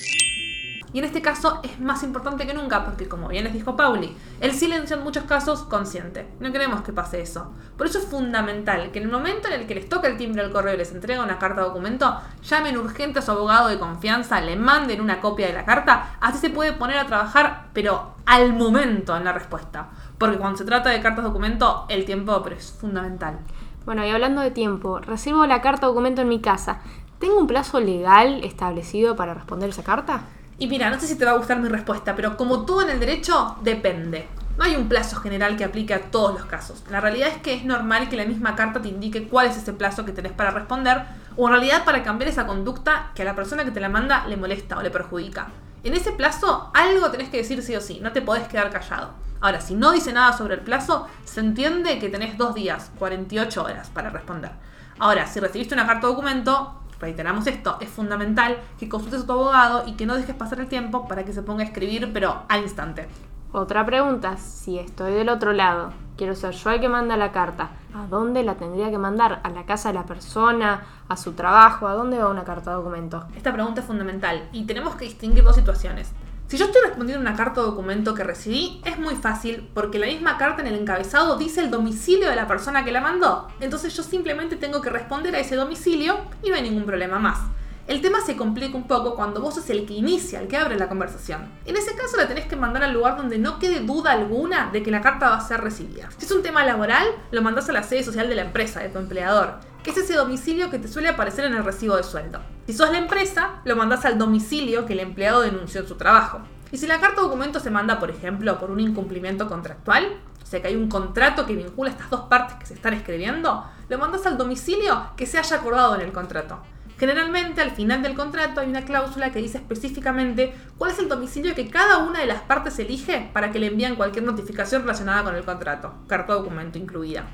Y 0.93 0.99
en 0.99 1.05
este 1.05 1.21
caso 1.21 1.59
es 1.63 1.79
más 1.79 2.01
importante 2.03 2.47
que 2.47 2.53
nunca 2.53 2.85
porque, 2.85 3.09
como 3.09 3.27
bien 3.27 3.43
les 3.43 3.53
dijo 3.53 3.75
Pauli, 3.75 4.15
el 4.39 4.53
silencio 4.53 4.95
en 4.95 5.03
muchos 5.03 5.25
casos 5.25 5.63
consciente. 5.63 6.27
No 6.39 6.51
queremos 6.51 6.81
que 6.81 6.93
pase 6.93 7.21
eso. 7.21 7.51
Por 7.77 7.87
eso 7.87 7.99
es 7.99 8.05
fundamental 8.05 8.91
que 8.91 8.99
en 8.99 9.05
el 9.05 9.11
momento 9.11 9.47
en 9.47 9.55
el 9.55 9.67
que 9.67 9.75
les 9.75 9.89
toca 9.89 10.07
el 10.07 10.17
timbre 10.17 10.41
al 10.41 10.51
correo 10.51 10.73
y 10.73 10.77
les 10.77 10.93
entrega 10.93 11.23
una 11.23 11.39
carta 11.39 11.61
de 11.61 11.67
documento, 11.67 12.17
llamen 12.41 12.77
urgente 12.77 13.19
a 13.19 13.21
su 13.21 13.31
abogado 13.31 13.67
de 13.67 13.79
confianza, 13.79 14.39
le 14.39 14.55
manden 14.55 15.01
una 15.01 15.19
copia 15.19 15.47
de 15.47 15.53
la 15.53 15.65
carta, 15.65 16.17
así 16.21 16.37
se 16.39 16.49
puede 16.49 16.73
poner 16.73 16.97
a 16.97 17.07
trabajar, 17.07 17.67
pero 17.73 18.15
al 18.25 18.53
momento 18.53 19.15
en 19.15 19.25
la 19.25 19.33
respuesta. 19.33 19.89
Porque 20.17 20.37
cuando 20.37 20.57
se 20.57 20.65
trata 20.65 20.89
de 20.89 21.01
cartas 21.01 21.25
documento, 21.25 21.85
el 21.89 22.05
tiempo 22.05 22.43
es 22.49 22.71
fundamental. 22.71 23.39
Bueno, 23.85 24.05
y 24.05 24.09
hablando 24.09 24.41
de 24.41 24.51
tiempo, 24.51 24.99
recibo 24.99 25.45
la 25.45 25.61
carta 25.61 25.87
documento 25.87 26.21
en 26.21 26.29
mi 26.29 26.41
casa. 26.41 26.79
¿Tengo 27.19 27.39
un 27.39 27.47
plazo 27.47 27.79
legal 27.79 28.43
establecido 28.43 29.15
para 29.15 29.33
responder 29.33 29.69
esa 29.69 29.83
carta? 29.83 30.21
Y 30.59 30.67
mira, 30.67 30.89
no 30.89 30.99
sé 30.99 31.05
si 31.05 31.15
te 31.15 31.25
va 31.25 31.31
a 31.31 31.37
gustar 31.37 31.59
mi 31.59 31.69
respuesta, 31.69 32.15
pero 32.15 32.35
como 32.35 32.65
todo 32.65 32.81
en 32.81 32.89
el 32.89 32.99
derecho, 32.99 33.57
depende. 33.61 34.27
No 34.57 34.63
hay 34.63 34.75
un 34.75 34.89
plazo 34.89 35.17
general 35.17 35.55
que 35.55 35.63
aplique 35.63 35.93
a 35.93 36.09
todos 36.09 36.33
los 36.33 36.45
casos. 36.45 36.83
La 36.89 36.99
realidad 36.99 37.27
es 37.27 37.37
que 37.37 37.53
es 37.53 37.63
normal 37.63 38.09
que 38.09 38.17
la 38.17 38.25
misma 38.25 38.55
carta 38.55 38.81
te 38.81 38.87
indique 38.87 39.27
cuál 39.27 39.45
es 39.45 39.57
ese 39.57 39.73
plazo 39.73 40.03
que 40.03 40.13
tenés 40.13 40.31
para 40.31 40.49
responder, 40.49 41.03
o 41.35 41.47
en 41.47 41.53
realidad 41.53 41.85
para 41.85 42.01
cambiar 42.01 42.29
esa 42.29 42.47
conducta 42.47 43.11
que 43.13 43.21
a 43.21 43.25
la 43.25 43.35
persona 43.35 43.65
que 43.65 43.71
te 43.71 43.79
la 43.79 43.89
manda 43.89 44.25
le 44.25 44.35
molesta 44.35 44.77
o 44.77 44.81
le 44.81 44.89
perjudica. 44.89 45.49
En 45.83 45.93
ese 45.93 46.11
plazo 46.11 46.71
algo 46.73 47.11
tenés 47.11 47.29
que 47.29 47.37
decir 47.37 47.61
sí 47.61 47.75
o 47.75 47.81
sí, 47.81 47.99
no 48.01 48.11
te 48.11 48.23
podés 48.23 48.47
quedar 48.47 48.71
callado. 48.71 49.11
Ahora, 49.41 49.61
si 49.61 49.75
no 49.75 49.91
dice 49.91 50.11
nada 50.11 50.35
sobre 50.35 50.55
el 50.55 50.61
plazo, 50.61 51.07
se 51.23 51.39
entiende 51.39 51.99
que 51.99 52.09
tenés 52.09 52.35
dos 52.35 52.55
días, 52.55 52.89
48 52.97 53.63
horas 53.63 53.89
para 53.91 54.09
responder. 54.09 54.49
Ahora, 54.97 55.27
si 55.27 55.39
recibiste 55.39 55.75
una 55.75 55.85
carta 55.85 56.07
documento, 56.07 56.81
reiteramos 56.99 57.47
esto, 57.47 57.77
es 57.79 57.89
fundamental 57.89 58.57
que 58.79 58.89
consultes 58.89 59.23
a 59.23 59.25
tu 59.25 59.33
abogado 59.33 59.83
y 59.87 59.93
que 59.93 60.05
no 60.05 60.15
dejes 60.15 60.35
pasar 60.35 60.59
el 60.59 60.67
tiempo 60.67 61.07
para 61.07 61.23
que 61.23 61.33
se 61.33 61.43
ponga 61.43 61.63
a 61.63 61.67
escribir, 61.67 62.11
pero 62.13 62.43
al 62.47 62.63
instante. 62.63 63.07
Otra 63.53 63.85
pregunta, 63.85 64.35
si 64.37 64.77
estoy 64.77 65.13
del 65.13 65.29
otro 65.29 65.53
lado, 65.53 65.93
quiero 66.17 66.35
ser 66.35 66.53
yo 66.53 66.69
el 66.71 66.81
que 66.81 66.89
manda 66.89 67.15
la 67.15 67.31
carta, 67.31 67.69
¿a 67.95 68.05
dónde 68.07 68.43
la 68.43 68.55
tendría 68.55 68.91
que 68.91 68.97
mandar? 68.97 69.39
¿A 69.43 69.49
la 69.49 69.65
casa 69.65 69.89
de 69.89 69.95
la 69.95 70.05
persona? 70.05 70.83
¿A 71.07 71.15
su 71.15 71.31
trabajo? 71.31 71.87
¿A 71.87 71.93
dónde 71.93 72.17
va 72.17 72.29
una 72.29 72.43
carta 72.43 72.71
de 72.71 72.77
documento? 72.77 73.25
Esta 73.35 73.53
pregunta 73.53 73.81
es 73.81 73.87
fundamental 73.87 74.49
y 74.51 74.65
tenemos 74.65 74.95
que 74.95 75.05
distinguir 75.05 75.45
dos 75.45 75.55
situaciones. 75.55 76.11
Si 76.47 76.55
yo 76.55 76.67
estoy 76.67 76.81
respondiendo 76.81 77.19
una 77.19 77.35
carta 77.35 77.59
o 77.59 77.65
documento 77.65 78.13
que 78.13 78.23
recibí, 78.23 78.81
es 78.85 78.97
muy 78.97 79.15
fácil 79.15 79.67
porque 79.73 79.99
la 79.99 80.05
misma 80.05 80.37
carta 80.37 80.61
en 80.61 80.67
el 80.67 80.75
encabezado 80.75 81.37
dice 81.37 81.59
el 81.59 81.69
domicilio 81.69 82.29
de 82.29 82.37
la 82.37 82.47
persona 82.47 82.85
que 82.85 82.91
la 82.93 83.01
mandó. 83.01 83.49
Entonces 83.59 83.93
yo 83.97 84.01
simplemente 84.01 84.55
tengo 84.55 84.79
que 84.79 84.89
responder 84.89 85.35
a 85.35 85.39
ese 85.39 85.57
domicilio 85.57 86.17
y 86.41 86.49
no 86.49 86.55
hay 86.55 86.61
ningún 86.61 86.85
problema 86.85 87.19
más. 87.19 87.39
El 87.87 88.01
tema 88.01 88.19
se 88.19 88.35
complica 88.35 88.75
un 88.75 88.85
poco 88.85 89.15
cuando 89.15 89.39
vos 89.39 89.55
sos 89.55 89.69
el 89.69 89.85
que 89.85 89.93
inicia, 89.93 90.41
el 90.41 90.49
que 90.49 90.57
abre 90.57 90.77
la 90.77 90.89
conversación. 90.89 91.49
En 91.65 91.77
ese 91.77 91.95
caso 91.95 92.17
la 92.17 92.27
tenés 92.27 92.45
que 92.45 92.57
mandar 92.57 92.83
al 92.83 92.93
lugar 92.93 93.15
donde 93.15 93.37
no 93.37 93.59
quede 93.59 93.79
duda 93.79 94.11
alguna 94.11 94.69
de 94.71 94.83
que 94.83 94.91
la 94.91 94.99
carta 94.99 95.29
va 95.29 95.37
a 95.37 95.47
ser 95.47 95.61
recibida. 95.61 96.09
Si 96.17 96.25
es 96.25 96.31
un 96.31 96.43
tema 96.43 96.65
laboral, 96.65 97.07
lo 97.31 97.41
mandás 97.41 97.69
a 97.69 97.71
la 97.71 97.83
sede 97.83 98.03
social 98.03 98.27
de 98.27 98.35
la 98.35 98.41
empresa, 98.41 98.81
de 98.81 98.89
tu 98.89 98.99
empleador 98.99 99.59
que 99.87 99.91
es 99.91 99.97
ese 99.99 100.15
domicilio 100.15 100.69
que 100.69 100.79
te 100.79 100.89
suele 100.89 101.07
aparecer 101.07 101.45
en 101.45 101.53
el 101.53 101.63
recibo 101.63 101.95
de 101.95 102.03
sueldo. 102.03 102.41
Si 102.65 102.73
sos 102.73 102.91
la 102.91 102.97
empresa, 102.97 103.61
lo 103.63 103.77
mandás 103.77 104.03
al 104.03 104.17
domicilio 104.17 104.85
que 104.85 104.91
el 104.91 104.99
empleado 104.99 105.39
denunció 105.39 105.79
en 105.79 105.87
su 105.87 105.95
trabajo. 105.95 106.41
Y 106.73 106.77
si 106.77 106.87
la 106.87 106.99
carta 106.99 107.21
de 107.21 107.27
documento 107.27 107.61
se 107.61 107.71
manda, 107.71 107.97
por 107.97 108.09
ejemplo, 108.09 108.59
por 108.59 108.69
un 108.69 108.81
incumplimiento 108.81 109.47
contractual, 109.47 110.19
o 110.43 110.45
sea 110.45 110.61
que 110.61 110.67
hay 110.67 110.75
un 110.75 110.89
contrato 110.89 111.45
que 111.45 111.55
vincula 111.55 111.89
estas 111.89 112.09
dos 112.09 112.23
partes 112.23 112.57
que 112.57 112.65
se 112.65 112.73
están 112.73 112.95
escribiendo, 112.95 113.63
lo 113.87 113.97
mandas 113.97 114.25
al 114.25 114.37
domicilio 114.37 115.11
que 115.15 115.25
se 115.25 115.37
haya 115.37 115.55
acordado 115.55 115.95
en 115.95 116.01
el 116.01 116.11
contrato. 116.11 116.59
Generalmente 116.97 117.61
al 117.61 117.71
final 117.71 118.01
del 118.01 118.15
contrato 118.15 118.59
hay 118.59 118.69
una 118.69 118.83
cláusula 118.83 119.31
que 119.31 119.39
dice 119.39 119.59
específicamente 119.59 120.53
cuál 120.77 120.91
es 120.91 120.99
el 120.99 121.07
domicilio 121.07 121.53
que 121.53 121.69
cada 121.69 121.99
una 121.99 122.21
de 122.21 122.25
las 122.25 122.41
partes 122.41 122.79
elige 122.79 123.29
para 123.33 123.51
que 123.51 123.59
le 123.59 123.67
envíen 123.67 123.95
cualquier 123.95 124.25
notificación 124.25 124.81
relacionada 124.81 125.23
con 125.23 125.35
el 125.35 125.43
contrato, 125.43 125.93
carta 126.07 126.33
de 126.33 126.39
documento 126.39 126.79
incluida. 126.79 127.27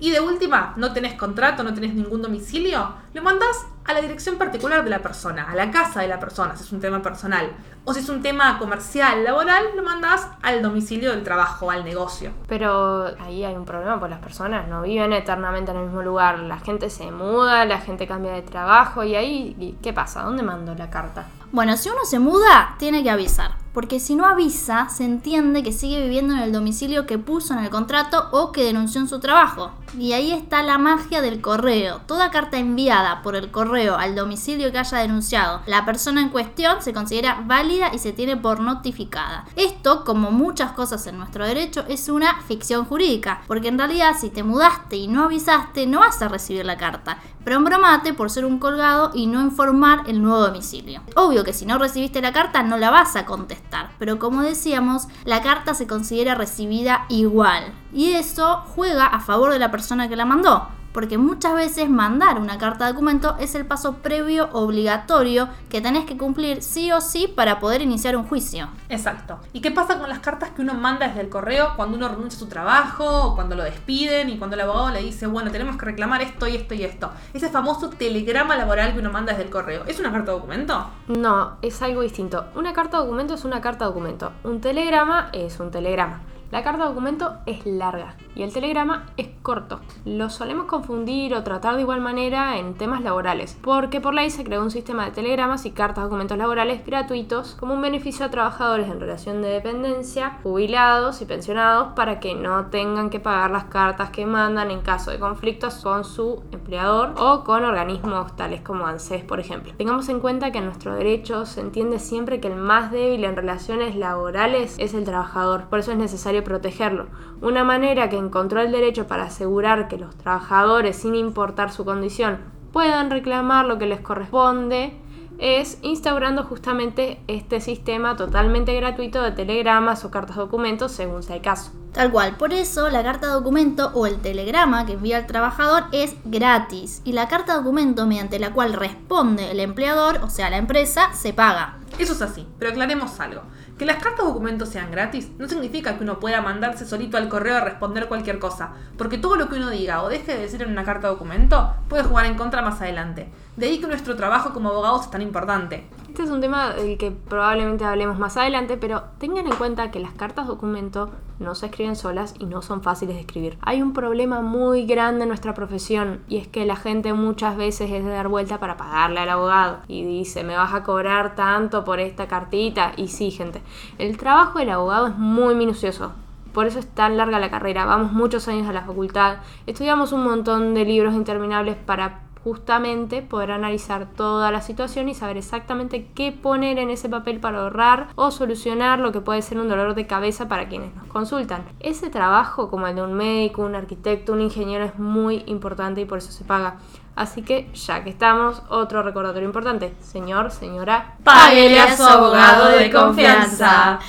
Y 0.00 0.10
de 0.10 0.20
última, 0.20 0.74
no 0.76 0.92
tenés 0.92 1.14
contrato, 1.14 1.62
no 1.62 1.74
tenés 1.74 1.94
ningún 1.94 2.22
domicilio, 2.22 2.94
lo 3.14 3.22
mandás 3.22 3.66
a 3.84 3.92
la 3.92 4.00
dirección 4.00 4.36
particular 4.36 4.84
de 4.84 4.90
la 4.90 5.00
persona, 5.00 5.50
a 5.50 5.54
la 5.54 5.70
casa 5.70 6.00
de 6.00 6.08
la 6.08 6.20
persona, 6.20 6.56
si 6.56 6.64
es 6.64 6.72
un 6.72 6.80
tema 6.80 7.02
personal. 7.02 7.52
O 7.84 7.92
si 7.92 8.00
es 8.00 8.08
un 8.08 8.22
tema 8.22 8.58
comercial, 8.58 9.24
laboral, 9.24 9.64
lo 9.74 9.82
mandás 9.82 10.28
al 10.42 10.62
domicilio 10.62 11.10
del 11.10 11.24
trabajo, 11.24 11.70
al 11.70 11.84
negocio. 11.84 12.30
Pero 12.46 13.06
ahí 13.20 13.44
hay 13.44 13.54
un 13.54 13.64
problema, 13.64 13.98
porque 13.98 14.14
las 14.14 14.22
personas 14.22 14.68
no 14.68 14.82
viven 14.82 15.12
eternamente 15.12 15.72
en 15.72 15.78
el 15.78 15.84
mismo 15.84 16.02
lugar. 16.02 16.38
La 16.38 16.58
gente 16.58 16.90
se 16.90 17.10
muda, 17.10 17.64
la 17.64 17.78
gente 17.78 18.06
cambia 18.06 18.32
de 18.32 18.42
trabajo 18.42 19.02
y 19.02 19.16
ahí, 19.16 19.76
¿qué 19.82 19.92
pasa? 19.92 20.22
¿Dónde 20.22 20.42
mando 20.42 20.74
la 20.74 20.90
carta? 20.90 21.26
Bueno, 21.50 21.76
si 21.76 21.88
uno 21.88 22.04
se 22.04 22.18
muda, 22.18 22.76
tiene 22.78 23.02
que 23.02 23.10
avisar. 23.10 23.61
Porque 23.72 24.00
si 24.00 24.14
no 24.14 24.26
avisa, 24.26 24.88
se 24.88 25.04
entiende 25.04 25.62
que 25.62 25.72
sigue 25.72 26.02
viviendo 26.02 26.34
en 26.34 26.40
el 26.40 26.52
domicilio 26.52 27.06
que 27.06 27.18
puso 27.18 27.54
en 27.54 27.60
el 27.60 27.70
contrato 27.70 28.28
o 28.32 28.52
que 28.52 28.64
denunció 28.64 29.00
en 29.00 29.08
su 29.08 29.18
trabajo. 29.20 29.72
Y 29.98 30.12
ahí 30.12 30.32
está 30.32 30.62
la 30.62 30.78
magia 30.78 31.20
del 31.20 31.40
correo. 31.40 32.00
Toda 32.06 32.30
carta 32.30 32.58
enviada 32.58 33.22
por 33.22 33.36
el 33.36 33.50
correo 33.50 33.96
al 33.96 34.14
domicilio 34.14 34.72
que 34.72 34.78
haya 34.78 34.98
denunciado 34.98 35.60
la 35.66 35.84
persona 35.84 36.20
en 36.20 36.30
cuestión 36.30 36.82
se 36.82 36.92
considera 36.92 37.42
válida 37.46 37.90
y 37.92 37.98
se 37.98 38.12
tiene 38.12 38.36
por 38.36 38.60
notificada. 38.60 39.44
Esto, 39.56 40.04
como 40.04 40.30
muchas 40.30 40.72
cosas 40.72 41.06
en 41.06 41.18
nuestro 41.18 41.46
derecho, 41.46 41.84
es 41.88 42.08
una 42.08 42.40
ficción 42.42 42.84
jurídica, 42.84 43.42
porque 43.46 43.68
en 43.68 43.78
realidad 43.78 44.16
si 44.18 44.30
te 44.30 44.42
mudaste 44.42 44.96
y 44.96 45.08
no 45.08 45.24
avisaste, 45.24 45.86
no 45.86 46.00
vas 46.00 46.20
a 46.22 46.28
recibir 46.28 46.64
la 46.64 46.76
carta. 46.76 47.18
Pero 47.44 47.56
embromate 47.56 48.14
por 48.14 48.30
ser 48.30 48.44
un 48.44 48.58
colgado 48.58 49.10
y 49.14 49.26
no 49.26 49.40
informar 49.40 50.04
el 50.06 50.22
nuevo 50.22 50.40
domicilio. 50.46 51.02
Obvio 51.16 51.42
que 51.42 51.52
si 51.52 51.66
no 51.66 51.78
recibiste 51.78 52.22
la 52.22 52.32
carta 52.32 52.62
no 52.62 52.76
la 52.78 52.90
vas 52.90 53.16
a 53.16 53.24
contestar, 53.26 53.61
pero 53.98 54.18
como 54.18 54.42
decíamos, 54.42 55.08
la 55.24 55.42
carta 55.42 55.74
se 55.74 55.86
considera 55.86 56.34
recibida 56.34 57.06
igual. 57.08 57.72
Y 57.92 58.12
eso 58.12 58.64
juega 58.74 59.06
a 59.06 59.20
favor 59.20 59.52
de 59.52 59.58
la 59.58 59.70
persona 59.70 60.08
que 60.08 60.16
la 60.16 60.24
mandó 60.24 60.68
porque 60.92 61.18
muchas 61.18 61.54
veces 61.54 61.88
mandar 61.88 62.38
una 62.38 62.58
carta 62.58 62.86
de 62.86 62.92
documento 62.92 63.36
es 63.38 63.54
el 63.54 63.66
paso 63.66 63.94
previo 63.94 64.48
obligatorio 64.52 65.48
que 65.68 65.80
tenés 65.80 66.04
que 66.04 66.16
cumplir 66.16 66.62
sí 66.62 66.92
o 66.92 67.00
sí 67.00 67.28
para 67.28 67.60
poder 67.60 67.82
iniciar 67.82 68.16
un 68.16 68.24
juicio. 68.24 68.68
Exacto. 68.88 69.38
¿Y 69.52 69.60
qué 69.60 69.70
pasa 69.70 69.98
con 69.98 70.08
las 70.08 70.20
cartas 70.20 70.50
que 70.50 70.62
uno 70.62 70.74
manda 70.74 71.08
desde 71.08 71.20
el 71.20 71.28
correo 71.28 71.72
cuando 71.76 71.96
uno 71.96 72.08
renuncia 72.08 72.36
a 72.36 72.40
su 72.40 72.48
trabajo, 72.48 73.28
o 73.28 73.34
cuando 73.34 73.56
lo 73.56 73.64
despiden 73.64 74.28
y 74.30 74.38
cuando 74.38 74.54
el 74.54 74.62
abogado 74.62 74.90
le 74.90 75.02
dice, 75.02 75.26
bueno, 75.26 75.50
tenemos 75.50 75.76
que 75.76 75.86
reclamar 75.86 76.22
esto 76.22 76.46
y 76.46 76.56
esto 76.56 76.74
y 76.74 76.84
esto? 76.84 77.10
Ese 77.32 77.48
famoso 77.48 77.90
telegrama 77.90 78.56
laboral 78.56 78.92
que 78.92 78.98
uno 78.98 79.10
manda 79.10 79.32
desde 79.32 79.44
el 79.44 79.50
correo, 79.50 79.84
¿es 79.86 79.98
una 79.98 80.12
carta 80.12 80.32
de 80.32 80.38
documento? 80.38 80.86
No, 81.08 81.56
es 81.62 81.80
algo 81.82 82.02
distinto. 82.02 82.46
Una 82.54 82.72
carta 82.72 82.98
de 82.98 83.04
documento 83.04 83.34
es 83.34 83.44
una 83.44 83.60
carta 83.60 83.84
de 83.84 83.90
documento. 83.90 84.32
Un 84.44 84.60
telegrama 84.60 85.30
es 85.32 85.58
un 85.60 85.70
telegrama. 85.70 86.20
La 86.52 86.62
carta 86.62 86.82
de 86.82 86.90
documento 86.90 87.38
es 87.46 87.64
larga 87.64 88.14
y 88.34 88.42
el 88.42 88.52
telegrama 88.52 89.06
es 89.16 89.28
corto. 89.40 89.80
Lo 90.04 90.28
solemos 90.28 90.66
confundir 90.66 91.34
o 91.34 91.42
tratar 91.42 91.76
de 91.76 91.80
igual 91.80 92.02
manera 92.02 92.58
en 92.58 92.74
temas 92.74 93.00
laborales, 93.00 93.56
porque 93.62 94.02
por 94.02 94.12
ley 94.12 94.28
se 94.28 94.44
creó 94.44 94.60
un 94.60 94.70
sistema 94.70 95.06
de 95.06 95.12
telegramas 95.12 95.64
y 95.64 95.70
cartas 95.70 95.96
de 95.96 96.02
documentos 96.02 96.36
laborales 96.36 96.84
gratuitos 96.84 97.54
como 97.54 97.72
un 97.72 97.80
beneficio 97.80 98.26
a 98.26 98.30
trabajadores 98.30 98.88
en 98.88 99.00
relación 99.00 99.40
de 99.40 99.48
dependencia, 99.48 100.40
jubilados 100.42 101.22
y 101.22 101.24
pensionados 101.24 101.94
para 101.94 102.20
que 102.20 102.34
no 102.34 102.66
tengan 102.66 103.08
que 103.08 103.18
pagar 103.18 103.50
las 103.50 103.64
cartas 103.64 104.10
que 104.10 104.26
mandan 104.26 104.70
en 104.70 104.82
caso 104.82 105.10
de 105.10 105.18
conflictos 105.18 105.76
con 105.76 106.04
su 106.04 106.42
empleador 106.52 107.14
o 107.16 107.44
con 107.44 107.64
organismos 107.64 108.36
tales 108.36 108.60
como 108.60 108.86
ANSES, 108.86 109.24
por 109.24 109.40
ejemplo. 109.40 109.72
Tengamos 109.78 110.10
en 110.10 110.20
cuenta 110.20 110.52
que 110.52 110.58
en 110.58 110.66
nuestro 110.66 110.94
derecho 110.94 111.46
se 111.46 111.62
entiende 111.62 111.98
siempre 111.98 112.40
que 112.40 112.48
el 112.48 112.56
más 112.56 112.90
débil 112.92 113.24
en 113.24 113.36
relaciones 113.36 113.96
laborales 113.96 114.76
es 114.78 114.92
el 114.92 115.04
trabajador, 115.04 115.70
por 115.70 115.78
eso 115.78 115.92
es 115.92 115.98
necesario 115.98 116.41
protegerlo. 116.42 117.06
Una 117.40 117.64
manera 117.64 118.08
que 118.08 118.18
encontró 118.18 118.60
el 118.60 118.72
derecho 118.72 119.06
para 119.06 119.24
asegurar 119.24 119.88
que 119.88 119.98
los 119.98 120.16
trabajadores, 120.16 120.96
sin 120.96 121.14
importar 121.14 121.72
su 121.72 121.84
condición, 121.84 122.38
puedan 122.72 123.10
reclamar 123.10 123.66
lo 123.66 123.78
que 123.78 123.86
les 123.86 124.00
corresponde 124.00 124.92
es 125.38 125.78
instaurando 125.82 126.44
justamente 126.44 127.20
este 127.26 127.60
sistema 127.60 128.16
totalmente 128.16 128.74
gratuito 128.76 129.22
de 129.22 129.32
telegramas 129.32 130.04
o 130.04 130.10
cartas 130.10 130.36
documentos 130.36 130.92
según 130.92 131.22
sea 131.22 131.36
el 131.36 131.42
caso. 131.42 131.72
Tal 131.92 132.10
cual, 132.10 132.36
por 132.38 132.54
eso 132.54 132.88
la 132.88 133.02
carta 133.02 133.26
documento 133.26 133.90
o 133.92 134.06
el 134.06 134.16
telegrama 134.22 134.86
que 134.86 134.94
envía 134.94 135.18
el 135.18 135.26
trabajador 135.26 135.84
es 135.92 136.14
gratis 136.24 137.02
y 137.04 137.12
la 137.12 137.28
carta 137.28 137.54
documento 137.54 138.06
mediante 138.06 138.38
la 138.38 138.54
cual 138.54 138.72
responde 138.72 139.50
el 139.50 139.60
empleador, 139.60 140.20
o 140.22 140.30
sea 140.30 140.48
la 140.48 140.56
empresa, 140.56 141.12
se 141.12 141.34
paga. 141.34 141.76
Eso 141.98 142.14
es 142.14 142.22
así, 142.22 142.48
pero 142.58 142.70
aclaremos 142.70 143.20
algo. 143.20 143.42
Que 143.76 143.84
las 143.84 144.02
cartas 144.02 144.24
documentos 144.24 144.70
sean 144.70 144.90
gratis 144.90 145.32
no 145.38 145.46
significa 145.46 145.98
que 145.98 146.04
uno 146.04 146.18
pueda 146.18 146.40
mandarse 146.40 146.86
solito 146.86 147.18
al 147.18 147.28
correo 147.28 147.58
a 147.58 147.60
responder 147.60 148.08
cualquier 148.08 148.38
cosa, 148.38 148.72
porque 148.96 149.18
todo 149.18 149.36
lo 149.36 149.50
que 149.50 149.56
uno 149.56 149.68
diga 149.68 150.02
o 150.02 150.08
deje 150.08 150.32
de 150.32 150.40
decir 150.40 150.62
en 150.62 150.70
una 150.70 150.84
carta 150.84 151.08
documento 151.08 151.74
puede 151.88 152.04
jugar 152.04 152.24
en 152.24 152.36
contra 152.36 152.62
más 152.62 152.80
adelante. 152.80 153.30
De 153.56 153.66
ahí 153.66 153.80
que 153.80 153.86
nuestro 153.86 154.16
trabajo 154.16 154.54
como 154.54 154.70
abogados 154.70 155.02
es 155.02 155.10
tan 155.10 155.20
importante. 155.20 155.86
Este 156.12 156.24
es 156.24 156.30
un 156.30 156.42
tema 156.42 156.74
del 156.74 156.98
que 156.98 157.10
probablemente 157.10 157.86
hablemos 157.86 158.18
más 158.18 158.36
adelante, 158.36 158.76
pero 158.76 159.04
tengan 159.16 159.46
en 159.46 159.54
cuenta 159.54 159.90
que 159.90 159.98
las 159.98 160.12
cartas 160.12 160.46
documento 160.46 161.08
no 161.38 161.54
se 161.54 161.64
escriben 161.64 161.96
solas 161.96 162.34
y 162.38 162.44
no 162.44 162.60
son 162.60 162.82
fáciles 162.82 163.14
de 163.14 163.22
escribir. 163.22 163.56
Hay 163.62 163.80
un 163.80 163.94
problema 163.94 164.42
muy 164.42 164.84
grande 164.84 165.22
en 165.22 165.30
nuestra 165.30 165.54
profesión 165.54 166.20
y 166.28 166.36
es 166.36 166.46
que 166.46 166.66
la 166.66 166.76
gente 166.76 167.14
muchas 167.14 167.56
veces 167.56 167.90
es 167.90 168.04
de 168.04 168.10
dar 168.10 168.28
vuelta 168.28 168.60
para 168.60 168.76
pagarle 168.76 169.20
al 169.20 169.30
abogado 169.30 169.78
y 169.88 170.04
dice, 170.04 170.44
me 170.44 170.54
vas 170.54 170.74
a 170.74 170.82
cobrar 170.82 171.34
tanto 171.34 171.82
por 171.82 171.98
esta 171.98 172.28
cartita. 172.28 172.92
Y 172.98 173.08
sí, 173.08 173.30
gente, 173.30 173.62
el 173.96 174.18
trabajo 174.18 174.58
del 174.58 174.68
abogado 174.68 175.06
es 175.06 175.16
muy 175.16 175.54
minucioso. 175.54 176.12
Por 176.52 176.66
eso 176.66 176.78
es 176.78 176.88
tan 176.88 177.16
larga 177.16 177.40
la 177.40 177.50
carrera. 177.50 177.86
Vamos 177.86 178.12
muchos 178.12 178.48
años 178.48 178.68
a 178.68 178.74
la 178.74 178.82
facultad. 178.82 179.38
Estudiamos 179.66 180.12
un 180.12 180.24
montón 180.24 180.74
de 180.74 180.84
libros 180.84 181.14
interminables 181.14 181.76
para 181.76 182.20
justamente 182.44 183.22
poder 183.22 183.52
analizar 183.52 184.06
toda 184.16 184.50
la 184.50 184.62
situación 184.62 185.08
y 185.08 185.14
saber 185.14 185.36
exactamente 185.36 186.08
qué 186.14 186.32
poner 186.32 186.78
en 186.78 186.90
ese 186.90 187.08
papel 187.08 187.40
para 187.40 187.60
ahorrar 187.60 188.08
o 188.14 188.30
solucionar 188.30 188.98
lo 188.98 189.12
que 189.12 189.20
puede 189.20 189.42
ser 189.42 189.58
un 189.58 189.68
dolor 189.68 189.94
de 189.94 190.06
cabeza 190.06 190.48
para 190.48 190.68
quienes 190.68 190.94
nos 190.94 191.06
consultan. 191.06 191.64
Ese 191.80 192.10
trabajo, 192.10 192.68
como 192.68 192.86
el 192.86 192.96
de 192.96 193.02
un 193.02 193.14
médico, 193.14 193.62
un 193.62 193.74
arquitecto, 193.74 194.32
un 194.32 194.40
ingeniero, 194.40 194.84
es 194.84 194.98
muy 194.98 195.44
importante 195.46 196.00
y 196.00 196.04
por 196.04 196.18
eso 196.18 196.32
se 196.32 196.44
paga. 196.44 196.76
Así 197.14 197.42
que, 197.42 197.70
ya 197.74 198.02
que 198.02 198.10
estamos, 198.10 198.62
otro 198.70 199.02
recordatorio 199.02 199.46
importante. 199.46 199.94
Señor, 200.00 200.50
señora, 200.50 201.16
Páguele 201.22 201.78
a 201.78 201.96
su 201.96 202.02
abogado 202.02 202.68
de 202.68 202.90
confianza. 202.90 204.00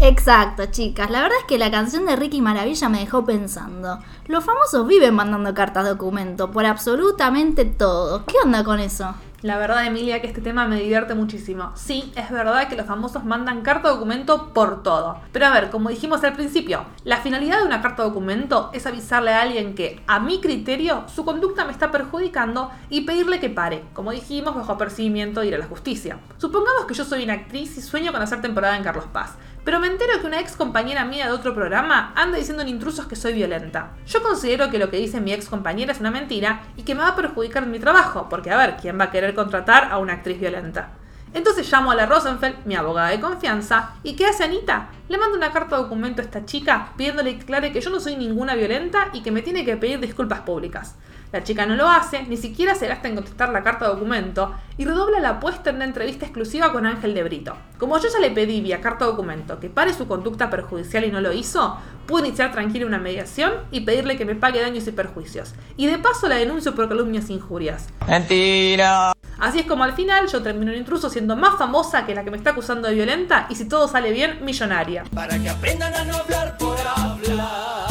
Exacto, 0.00 0.66
chicas. 0.66 1.10
La 1.10 1.22
verdad 1.22 1.38
es 1.40 1.44
que 1.46 1.58
la 1.58 1.72
canción 1.72 2.06
de 2.06 2.14
Ricky 2.14 2.40
Maravilla 2.40 2.88
me 2.88 3.00
dejó 3.00 3.24
pensando. 3.24 3.98
Los 4.28 4.44
famosos 4.44 4.86
viven 4.86 5.12
mandando 5.12 5.52
cartas 5.54 5.88
documento 5.88 6.52
por 6.52 6.66
absolutamente 6.66 7.64
todo. 7.64 8.24
¿Qué 8.24 8.36
onda 8.44 8.62
con 8.62 8.78
eso? 8.78 9.12
La 9.42 9.56
verdad, 9.56 9.86
Emilia, 9.86 10.20
que 10.20 10.26
este 10.26 10.40
tema 10.40 10.66
me 10.66 10.80
divierte 10.80 11.14
muchísimo. 11.14 11.70
Sí, 11.76 12.12
es 12.16 12.28
verdad 12.28 12.68
que 12.68 12.74
los 12.74 12.86
famosos 12.86 13.24
mandan 13.24 13.62
carta 13.62 13.88
documento 13.88 14.52
por 14.52 14.82
todo. 14.82 15.20
Pero 15.30 15.46
a 15.46 15.50
ver, 15.50 15.70
como 15.70 15.90
dijimos 15.90 16.24
al 16.24 16.32
principio, 16.32 16.84
la 17.04 17.18
finalidad 17.18 17.60
de 17.60 17.66
una 17.66 17.80
carta 17.80 18.02
documento 18.02 18.70
es 18.72 18.86
avisarle 18.86 19.32
a 19.32 19.42
alguien 19.42 19.76
que, 19.76 20.02
a 20.08 20.18
mi 20.18 20.40
criterio, 20.40 21.04
su 21.06 21.24
conducta 21.24 21.64
me 21.64 21.70
está 21.70 21.92
perjudicando 21.92 22.72
y 22.90 23.02
pedirle 23.02 23.38
que 23.38 23.48
pare. 23.48 23.84
Como 23.94 24.10
dijimos, 24.10 24.56
bajo 24.56 24.72
apercibimiento 24.72 25.40
de 25.40 25.46
ir 25.46 25.54
a 25.54 25.58
la 25.58 25.66
justicia. 25.66 26.18
Supongamos 26.38 26.86
que 26.86 26.94
yo 26.94 27.04
soy 27.04 27.22
una 27.22 27.34
actriz 27.34 27.78
y 27.78 27.82
sueño 27.82 28.10
con 28.10 28.22
hacer 28.22 28.40
temporada 28.42 28.76
en 28.76 28.82
Carlos 28.82 29.06
Paz. 29.12 29.36
Pero 29.68 29.80
me 29.80 29.88
entero 29.88 30.18
que 30.18 30.26
una 30.26 30.40
ex 30.40 30.56
compañera 30.56 31.04
mía 31.04 31.26
de 31.26 31.32
otro 31.32 31.54
programa 31.54 32.14
anda 32.16 32.38
diciendo 32.38 32.62
en 32.62 32.70
intrusos 32.70 33.04
que 33.04 33.16
soy 33.16 33.34
violenta. 33.34 33.90
Yo 34.06 34.22
considero 34.22 34.70
que 34.70 34.78
lo 34.78 34.88
que 34.88 34.96
dice 34.96 35.20
mi 35.20 35.30
ex 35.34 35.46
compañera 35.46 35.92
es 35.92 36.00
una 36.00 36.10
mentira 36.10 36.62
y 36.78 36.84
que 36.84 36.94
me 36.94 37.02
va 37.02 37.08
a 37.08 37.16
perjudicar 37.16 37.64
en 37.64 37.72
mi 37.72 37.78
trabajo, 37.78 38.30
porque 38.30 38.50
a 38.50 38.56
ver, 38.56 38.78
¿quién 38.80 38.98
va 38.98 39.04
a 39.04 39.10
querer 39.10 39.34
contratar 39.34 39.92
a 39.92 39.98
una 39.98 40.14
actriz 40.14 40.40
violenta? 40.40 40.92
Entonces 41.34 41.70
llamo 41.70 41.90
a 41.90 41.94
la 41.94 42.06
Rosenfeld, 42.06 42.64
mi 42.64 42.76
abogada 42.76 43.10
de 43.10 43.20
confianza, 43.20 43.90
y 44.02 44.16
¿qué 44.16 44.24
hace 44.24 44.44
Anita? 44.44 44.88
Le 45.10 45.18
mando 45.18 45.36
una 45.36 45.52
carta 45.52 45.76
de 45.76 45.82
documento 45.82 46.22
a 46.22 46.24
esta 46.24 46.46
chica 46.46 46.94
pidiéndole 46.96 47.36
que 47.36 47.42
aclare 47.42 47.70
que 47.70 47.82
yo 47.82 47.90
no 47.90 48.00
soy 48.00 48.16
ninguna 48.16 48.54
violenta 48.54 49.10
y 49.12 49.20
que 49.20 49.32
me 49.32 49.42
tiene 49.42 49.66
que 49.66 49.76
pedir 49.76 50.00
disculpas 50.00 50.40
públicas. 50.40 50.96
La 51.30 51.44
chica 51.44 51.66
no 51.66 51.76
lo 51.76 51.86
hace, 51.88 52.22
ni 52.22 52.38
siquiera 52.38 52.74
se 52.74 52.88
gasta 52.88 53.06
en 53.06 53.14
contestar 53.14 53.50
la 53.50 53.62
carta 53.62 53.84
de 53.84 53.92
documento 53.92 54.54
y 54.78 54.86
redobla 54.86 55.20
la 55.20 55.30
apuesta 55.30 55.68
en 55.68 55.76
una 55.76 55.84
entrevista 55.84 56.24
exclusiva 56.24 56.72
con 56.72 56.86
Ángel 56.86 57.12
de 57.12 57.22
Brito. 57.22 57.54
Como 57.78 57.98
yo 57.98 58.08
ya 58.10 58.18
le 58.18 58.30
pedí 58.30 58.62
vía 58.62 58.80
carta 58.80 59.04
de 59.04 59.10
documento 59.10 59.60
que 59.60 59.68
pare 59.68 59.92
su 59.92 60.08
conducta 60.08 60.48
perjudicial 60.48 61.04
y 61.04 61.10
no 61.10 61.20
lo 61.20 61.32
hizo, 61.32 61.76
pude 62.06 62.28
iniciar 62.28 62.50
tranquila 62.50 62.86
una 62.86 62.98
mediación 62.98 63.52
y 63.70 63.80
pedirle 63.80 64.16
que 64.16 64.24
me 64.24 64.36
pague 64.36 64.62
daños 64.62 64.86
y 64.88 64.92
perjuicios. 64.92 65.52
Y 65.76 65.86
de 65.86 65.98
paso 65.98 66.28
la 66.28 66.36
denuncio 66.36 66.74
por 66.74 66.88
calumnias 66.88 67.28
e 67.28 67.34
injurias. 67.34 67.88
Mentira. 68.06 69.12
Así 69.38 69.60
es 69.60 69.66
como 69.66 69.84
al 69.84 69.92
final 69.92 70.28
yo 70.28 70.42
termino 70.42 70.72
un 70.72 70.78
intruso 70.78 71.10
siendo 71.10 71.36
más 71.36 71.58
famosa 71.58 72.06
que 72.06 72.14
la 72.14 72.24
que 72.24 72.30
me 72.30 72.38
está 72.38 72.50
acusando 72.50 72.88
de 72.88 72.94
violenta 72.94 73.46
y 73.50 73.54
si 73.54 73.68
todo 73.68 73.86
sale 73.86 74.12
bien, 74.12 74.38
millonaria. 74.42 75.04
Para 75.14 75.38
que 75.38 75.50
aprendan 75.50 75.94
a 75.94 76.04
no 76.04 76.16
hablar 76.16 76.56
por 76.56 76.78
hablar. 76.78 77.88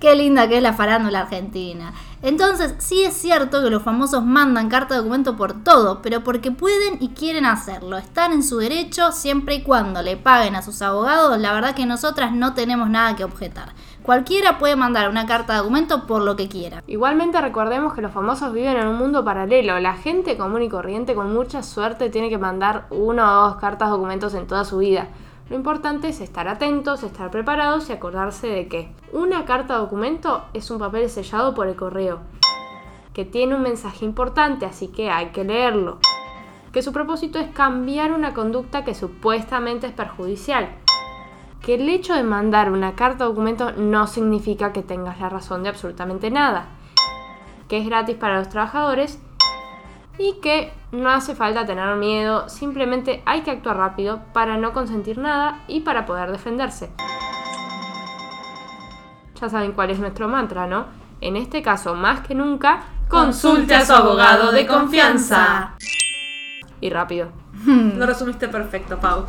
Qué 0.00 0.14
linda 0.14 0.48
que 0.48 0.58
es 0.58 0.62
la 0.62 0.72
farándula 0.74 1.22
argentina. 1.22 1.92
Entonces, 2.20 2.74
sí 2.78 3.04
es 3.04 3.14
cierto 3.14 3.62
que 3.62 3.70
los 3.70 3.82
famosos 3.82 4.24
mandan 4.24 4.68
carta 4.68 4.94
de 4.94 5.00
documento 5.00 5.36
por 5.36 5.62
todo, 5.62 6.02
pero 6.02 6.24
porque 6.24 6.50
pueden 6.50 6.96
y 7.00 7.10
quieren 7.10 7.46
hacerlo. 7.46 7.96
Están 7.96 8.32
en 8.32 8.42
su 8.42 8.58
derecho 8.58 9.12
siempre 9.12 9.56
y 9.56 9.62
cuando 9.62 10.02
le 10.02 10.16
paguen 10.16 10.56
a 10.56 10.62
sus 10.62 10.82
abogados. 10.82 11.38
La 11.38 11.52
verdad 11.52 11.76
que 11.76 11.86
nosotras 11.86 12.32
no 12.32 12.54
tenemos 12.54 12.90
nada 12.90 13.14
que 13.14 13.24
objetar. 13.24 13.72
Cualquiera 14.02 14.58
puede 14.58 14.74
mandar 14.74 15.08
una 15.10 15.26
carta 15.26 15.52
de 15.52 15.58
documento 15.58 16.06
por 16.06 16.22
lo 16.22 16.34
que 16.34 16.48
quiera. 16.48 16.82
Igualmente 16.86 17.40
recordemos 17.40 17.94
que 17.94 18.00
los 18.00 18.10
famosos 18.10 18.52
viven 18.52 18.76
en 18.76 18.88
un 18.88 18.96
mundo 18.96 19.24
paralelo. 19.24 19.78
La 19.78 19.94
gente 19.94 20.36
común 20.36 20.62
y 20.62 20.68
corriente 20.68 21.14
con 21.14 21.32
mucha 21.32 21.62
suerte 21.62 22.10
tiene 22.10 22.30
que 22.30 22.38
mandar 22.38 22.86
una 22.90 23.38
o 23.38 23.48
dos 23.48 23.56
cartas 23.56 23.90
documentos 23.90 24.34
en 24.34 24.46
toda 24.46 24.64
su 24.64 24.78
vida. 24.78 25.08
Lo 25.50 25.56
importante 25.56 26.08
es 26.08 26.20
estar 26.20 26.46
atentos, 26.46 27.02
estar 27.02 27.30
preparados 27.30 27.88
y 27.88 27.92
acordarse 27.92 28.48
de 28.48 28.68
que 28.68 28.92
una 29.12 29.46
carta 29.46 29.78
documento 29.78 30.44
es 30.52 30.70
un 30.70 30.78
papel 30.78 31.08
sellado 31.08 31.54
por 31.54 31.68
el 31.68 31.74
correo, 31.74 32.20
que 33.14 33.24
tiene 33.24 33.54
un 33.54 33.62
mensaje 33.62 34.04
importante, 34.04 34.66
así 34.66 34.88
que 34.88 35.10
hay 35.10 35.28
que 35.28 35.44
leerlo. 35.44 35.98
que 36.72 36.82
su 36.82 36.92
propósito 36.92 37.38
es 37.38 37.48
cambiar 37.48 38.12
una 38.12 38.34
conducta 38.34 38.84
que 38.84 38.94
supuestamente 38.94 39.86
es 39.86 39.92
perjudicial. 39.94 40.68
Que 41.62 41.76
el 41.76 41.88
hecho 41.88 42.14
de 42.14 42.22
mandar 42.22 42.70
una 42.70 42.94
carta 42.94 43.24
documento 43.24 43.72
no 43.72 44.06
significa 44.06 44.70
que 44.72 44.82
tengas 44.82 45.18
la 45.18 45.30
razón 45.30 45.62
de 45.62 45.70
absolutamente 45.70 46.30
nada. 46.30 46.66
Que 47.68 47.78
es 47.78 47.86
gratis 47.86 48.16
para 48.16 48.38
los 48.38 48.50
trabajadores 48.50 49.18
y 50.18 50.40
que 50.40 50.72
no 50.92 51.10
hace 51.10 51.34
falta 51.34 51.64
tener 51.64 51.96
miedo, 51.96 52.48
simplemente 52.48 53.22
hay 53.24 53.42
que 53.42 53.50
actuar 53.50 53.76
rápido 53.76 54.20
para 54.32 54.56
no 54.56 54.72
consentir 54.72 55.18
nada 55.18 55.62
y 55.68 55.80
para 55.80 56.06
poder 56.06 56.32
defenderse. 56.32 56.90
Ya 59.40 59.48
saben 59.48 59.72
cuál 59.72 59.90
es 59.90 59.98
nuestro 59.98 60.28
mantra, 60.28 60.66
¿no? 60.66 60.86
En 61.20 61.36
este 61.36 61.62
caso, 61.62 61.94
más 61.94 62.20
que 62.20 62.34
nunca, 62.34 62.82
Consulte 63.08 63.74
a 63.74 63.86
su 63.86 63.94
abogado 63.94 64.52
de 64.52 64.66
confianza. 64.66 65.76
Y 66.78 66.90
rápido. 66.90 67.30
Lo 67.64 68.04
resumiste 68.04 68.48
perfecto, 68.48 68.98
Pau. 68.98 69.24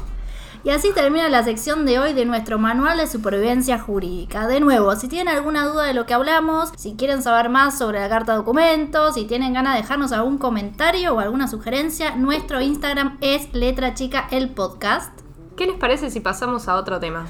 Y 0.64 0.72
así 0.72 0.92
termina 0.94 1.30
la 1.30 1.44
sección 1.44 1.86
de 1.86 2.00
hoy 2.00 2.14
de 2.14 2.26
nuestro 2.26 2.60
manual 2.60 2.98
de 2.98 3.08
supervivencia 3.08 3.80
jurídica. 3.80 4.46
De 4.48 4.60
nuevo, 4.60 4.94
si 4.96 5.08
tienen 5.08 5.34
alguna 5.34 5.66
duda 5.66 5.86
de 5.86 5.94
lo 5.94 6.06
que 6.06 6.14
hablamos, 6.14 6.72
si 6.76 6.96
quieren 6.96 7.24
saber 7.24 7.50
más 7.50 7.78
sobre 7.78 8.00
la 8.00 8.10
carta 8.10 8.36
documento, 8.36 9.14
si 9.14 9.26
tienen 9.26 9.54
ganas 9.54 9.76
de 9.76 9.82
dejarnos 9.82 10.12
algún 10.12 10.38
comentario 10.38 11.14
o 11.14 11.20
alguna 11.20 11.48
sugerencia, 11.48 12.16
nuestro 12.18 12.60
Instagram 12.60 13.18
es 13.22 13.54
letra 13.54 13.94
chica 13.94 14.28
el 14.32 14.50
podcast. 14.50 15.18
¿Qué 15.56 15.66
les 15.66 15.78
parece 15.78 16.10
si 16.10 16.20
pasamos 16.20 16.68
a 16.68 16.76
otro 16.76 17.00
tema? 17.00 17.26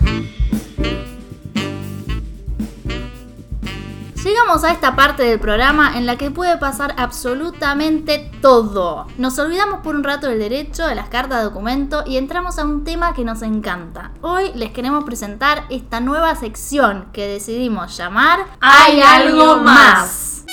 Llegamos 4.23 4.65
a 4.65 4.73
esta 4.73 4.97
parte 4.97 5.23
del 5.23 5.39
programa 5.39 5.97
en 5.97 6.05
la 6.05 6.17
que 6.17 6.29
puede 6.29 6.57
pasar 6.57 6.93
absolutamente 6.97 8.29
todo. 8.41 9.07
Nos 9.17 9.39
olvidamos 9.39 9.79
por 9.79 9.95
un 9.95 10.03
rato 10.03 10.27
del 10.27 10.39
derecho, 10.39 10.85
de 10.85 10.93
las 10.95 11.07
cartas 11.07 11.37
de 11.37 11.45
documento 11.45 12.03
y 12.05 12.17
entramos 12.17 12.59
a 12.59 12.65
un 12.65 12.83
tema 12.83 13.13
que 13.13 13.23
nos 13.23 13.41
encanta. 13.43 14.11
Hoy 14.21 14.51
les 14.55 14.71
queremos 14.71 15.05
presentar 15.05 15.63
esta 15.69 16.01
nueva 16.01 16.35
sección 16.35 17.05
que 17.13 17.29
decidimos 17.29 17.95
llamar 17.95 18.39
Hay 18.59 18.99
algo 18.99 19.55
más. 19.57 20.43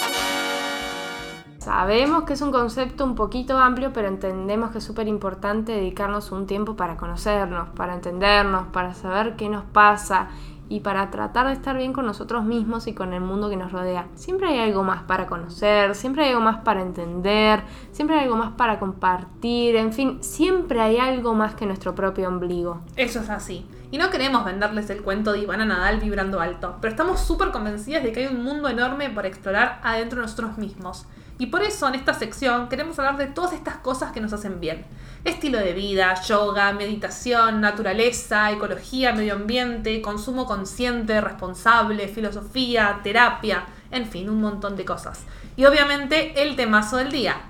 Sabemos 1.58 2.23
que 2.23 2.35
es 2.35 2.42
un 2.42 2.52
concepto 2.52 3.02
un 3.02 3.16
poquito 3.16 3.58
amplio, 3.58 3.92
pero 3.92 4.06
entendemos 4.06 4.70
que 4.70 4.78
es 4.78 4.85
súper 4.85 5.08
importante 5.08 5.73
dedicarnos 5.73 6.30
un 6.30 6.46
tiempo 6.46 6.76
para 6.76 6.96
conocernos, 6.96 7.70
para 7.70 7.94
entendernos, 7.94 8.68
para 8.68 8.94
saber 8.94 9.35
qué 9.35 9.49
nos 9.49 9.64
pasa 9.64 10.28
y 10.68 10.80
para 10.80 11.11
tratar 11.11 11.46
de 11.46 11.52
estar 11.52 11.76
bien 11.76 11.92
con 11.92 12.06
nosotros 12.06 12.44
mismos 12.44 12.87
y 12.87 12.94
con 12.94 13.12
el 13.12 13.20
mundo 13.20 13.49
que 13.49 13.56
nos 13.56 13.73
rodea. 13.73 14.08
Siempre 14.14 14.49
hay 14.49 14.58
algo 14.58 14.82
más 14.82 15.02
para 15.02 15.26
conocer, 15.26 15.94
siempre 15.94 16.25
hay 16.25 16.30
algo 16.30 16.42
más 16.42 16.58
para 16.58 16.82
entender, 16.82 17.62
siempre 17.92 18.16
hay 18.16 18.25
algo 18.25 18.37
más 18.37 18.52
para 18.52 18.78
compartir, 18.78 19.76
en 19.76 19.92
fin, 19.92 20.23
siempre 20.23 20.80
hay 20.80 20.99
algo 20.99 21.35
más 21.35 21.54
que 21.54 21.66
nuestro 21.66 21.94
propio 21.94 22.28
ombligo. 22.28 22.80
Eso 22.96 23.20
es 23.20 23.30
así. 23.30 23.66
Y 23.90 23.99
no 23.99 24.11
queremos 24.11 24.44
venderles 24.44 24.90
el 24.90 25.02
cuento 25.02 25.32
de 25.32 25.40
Ivana 25.40 25.64
Nadal 25.64 26.00
vibrando 26.00 26.40
alto, 26.40 26.76
pero 26.80 26.90
estamos 26.90 27.20
súper 27.20 27.52
convencidas 27.52 28.02
de 28.02 28.12
que 28.12 28.26
hay 28.26 28.35
un 28.35 28.42
mundo 28.42 28.68
enorme 28.68 29.11
por 29.11 29.26
explorar 29.26 29.80
adentro 29.82 30.20
de 30.20 30.26
nosotros 30.26 30.58
mismos. 30.58 31.06
Y 31.38 31.47
por 31.47 31.62
eso 31.62 31.87
en 31.87 31.95
esta 31.95 32.14
sección 32.14 32.69
queremos 32.69 32.99
hablar 32.99 33.19
de 33.19 33.26
todas 33.26 33.52
estas 33.52 33.76
cosas 33.76 34.12
que 34.12 34.21
nos 34.21 34.33
hacen 34.33 34.59
bien. 34.59 34.87
Estilo 35.25 35.59
de 35.59 35.75
vida, 35.75 36.14
yoga, 36.23 36.73
meditación, 36.73 37.61
naturaleza, 37.61 38.50
ecología, 38.52 39.12
medio 39.12 39.35
ambiente, 39.35 40.00
consumo 40.00 40.47
consciente, 40.47 41.21
responsable, 41.21 42.09
filosofía, 42.09 43.00
terapia, 43.02 43.66
en 43.90 44.07
fin, 44.07 44.31
un 44.31 44.40
montón 44.40 44.76
de 44.76 44.87
cosas. 44.87 45.25
Y 45.57 45.66
obviamente 45.66 46.43
el 46.43 46.57
temazo 46.57 46.97
del 46.97 47.12
día. 47.12 47.43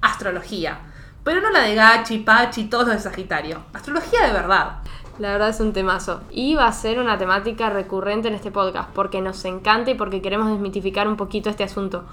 Astrología. 0.00 0.80
Pero 1.24 1.42
no 1.42 1.50
la 1.50 1.60
de 1.60 1.74
Gachi, 1.74 2.20
Pachi, 2.20 2.64
todos 2.64 2.86
los 2.86 2.96
de 2.96 3.02
Sagitario. 3.02 3.64
Astrología 3.74 4.26
de 4.26 4.32
verdad. 4.32 4.78
La 5.18 5.32
verdad 5.32 5.48
es 5.48 5.58
un 5.58 5.72
temazo. 5.72 6.20
Y 6.30 6.54
va 6.54 6.68
a 6.68 6.72
ser 6.72 7.00
una 7.00 7.18
temática 7.18 7.70
recurrente 7.70 8.28
en 8.28 8.34
este 8.34 8.52
podcast, 8.52 8.90
porque 8.90 9.20
nos 9.20 9.44
encanta 9.44 9.90
y 9.90 9.94
porque 9.94 10.22
queremos 10.22 10.48
desmitificar 10.48 11.08
un 11.08 11.16
poquito 11.16 11.50
este 11.50 11.64
asunto. 11.64 12.04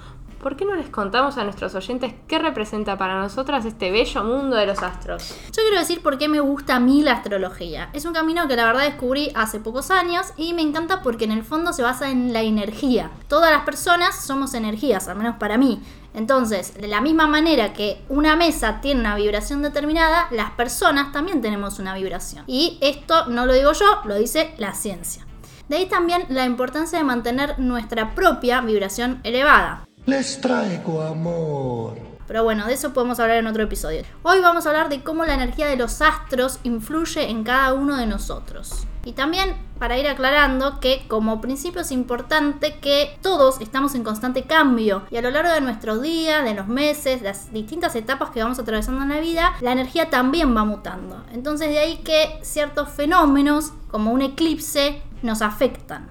¿Por 0.42 0.56
qué 0.56 0.66
no 0.66 0.76
les 0.76 0.90
contamos 0.90 1.38
a 1.38 1.44
nuestros 1.44 1.74
oyentes 1.76 2.14
qué 2.28 2.40
representa 2.40 2.98
para 2.98 3.20
nosotras 3.20 3.66
este 3.66 3.92
bello 3.92 4.24
mundo 4.24 4.56
de 4.56 4.66
los 4.66 4.82
astros? 4.82 5.36
Yo 5.48 5.64
quiero 5.64 5.80
decir 5.80 6.02
por 6.02 6.18
qué 6.18 6.28
me 6.28 6.40
gusta 6.40 6.76
a 6.76 6.80
mí 6.80 7.02
la 7.02 7.14
astrología. 7.14 7.90
Es 7.94 8.06
un 8.06 8.14
camino 8.14 8.48
que 8.48 8.56
la 8.56 8.66
verdad 8.66 8.84
descubrí 8.84 9.32
hace 9.34 9.60
pocos 9.60 9.90
años 9.92 10.34
y 10.38 10.54
me 10.54 10.62
encanta 10.62 11.02
porque 11.02 11.26
en 11.26 11.32
el 11.32 11.44
fondo 11.44 11.74
se 11.74 11.84
basa 11.84 12.12
en 12.12 12.32
la 12.32 12.42
energía. 12.42 13.10
Todas 13.28 13.52
las 13.52 13.64
personas 13.64 14.24
somos 14.24 14.54
energías, 14.54 15.08
al 15.08 15.18
menos 15.18 15.38
para 15.38 15.58
mí. 15.58 15.82
Entonces, 16.16 16.74
de 16.74 16.88
la 16.88 17.02
misma 17.02 17.28
manera 17.28 17.74
que 17.74 18.02
una 18.08 18.38
mesa 18.38 18.80
tiene 18.80 19.02
una 19.02 19.16
vibración 19.16 19.62
determinada, 19.62 20.28
las 20.32 20.52
personas 20.52 21.12
también 21.12 21.42
tenemos 21.42 21.78
una 21.78 21.94
vibración. 21.94 22.46
Y 22.48 22.78
esto 22.82 23.28
no 23.28 23.46
lo 23.46 23.54
digo 23.54 23.74
yo, 23.74 23.86
lo 24.06 24.16
dice 24.16 24.54
la 24.58 24.74
ciencia. 24.74 25.26
De 25.68 25.76
ahí 25.76 25.88
también 25.88 26.26
la 26.30 26.46
importancia 26.46 26.98
de 26.98 27.04
mantener 27.04 27.60
nuestra 27.60 28.16
propia 28.16 28.62
vibración 28.62 29.20
elevada. 29.24 29.86
Les 30.06 30.40
traigo 30.40 31.02
amor. 31.02 31.98
Pero 32.28 32.44
bueno, 32.44 32.66
de 32.66 32.74
eso 32.74 32.94
podemos 32.94 33.20
hablar 33.20 33.38
en 33.38 33.48
otro 33.48 33.64
episodio. 33.64 34.04
Hoy 34.24 34.40
vamos 34.40 34.66
a 34.66 34.70
hablar 34.70 34.90
de 34.90 35.04
cómo 35.04 35.26
la 35.26 35.34
energía 35.34 35.68
de 35.68 35.76
los 35.76 36.02
astros 36.02 36.60
influye 36.64 37.30
en 37.30 37.44
cada 37.44 37.74
uno 37.74 37.98
de 37.98 38.08
nosotros. 38.08 38.88
Y 39.06 39.14
también 39.14 39.56
para 39.78 39.98
ir 40.00 40.08
aclarando 40.08 40.80
que 40.80 41.06
como 41.08 41.40
principio 41.40 41.82
es 41.82 41.92
importante 41.92 42.78
que 42.82 43.18
todos 43.22 43.62
estamos 43.62 43.94
en 43.94 44.04
constante 44.04 44.44
cambio 44.44 45.04
y 45.12 45.18
a 45.18 45.22
lo 45.22 45.30
largo 45.30 45.52
de 45.52 45.62
nuestros 45.62 46.02
días, 46.02 46.44
de 46.44 46.56
los 46.56 46.68
meses, 46.68 47.22
las 47.22 47.54
distintas 47.54 47.96
etapas 47.96 48.32
que 48.32 48.42
vamos 48.42 48.58
atravesando 48.58 49.04
en 49.04 49.10
la 49.10 49.20
vida, 49.20 49.54
la 49.62 49.74
energía 49.74 50.10
también 50.10 50.58
va 50.58 50.66
mutando. 50.66 51.24
Entonces 51.32 51.70
de 51.70 51.78
ahí 51.78 51.98
que 51.98 52.40
ciertos 52.42 52.90
fenómenos 52.90 53.74
como 53.92 54.12
un 54.12 54.24
eclipse 54.24 55.02
nos 55.22 55.44
afectan. 55.44 56.10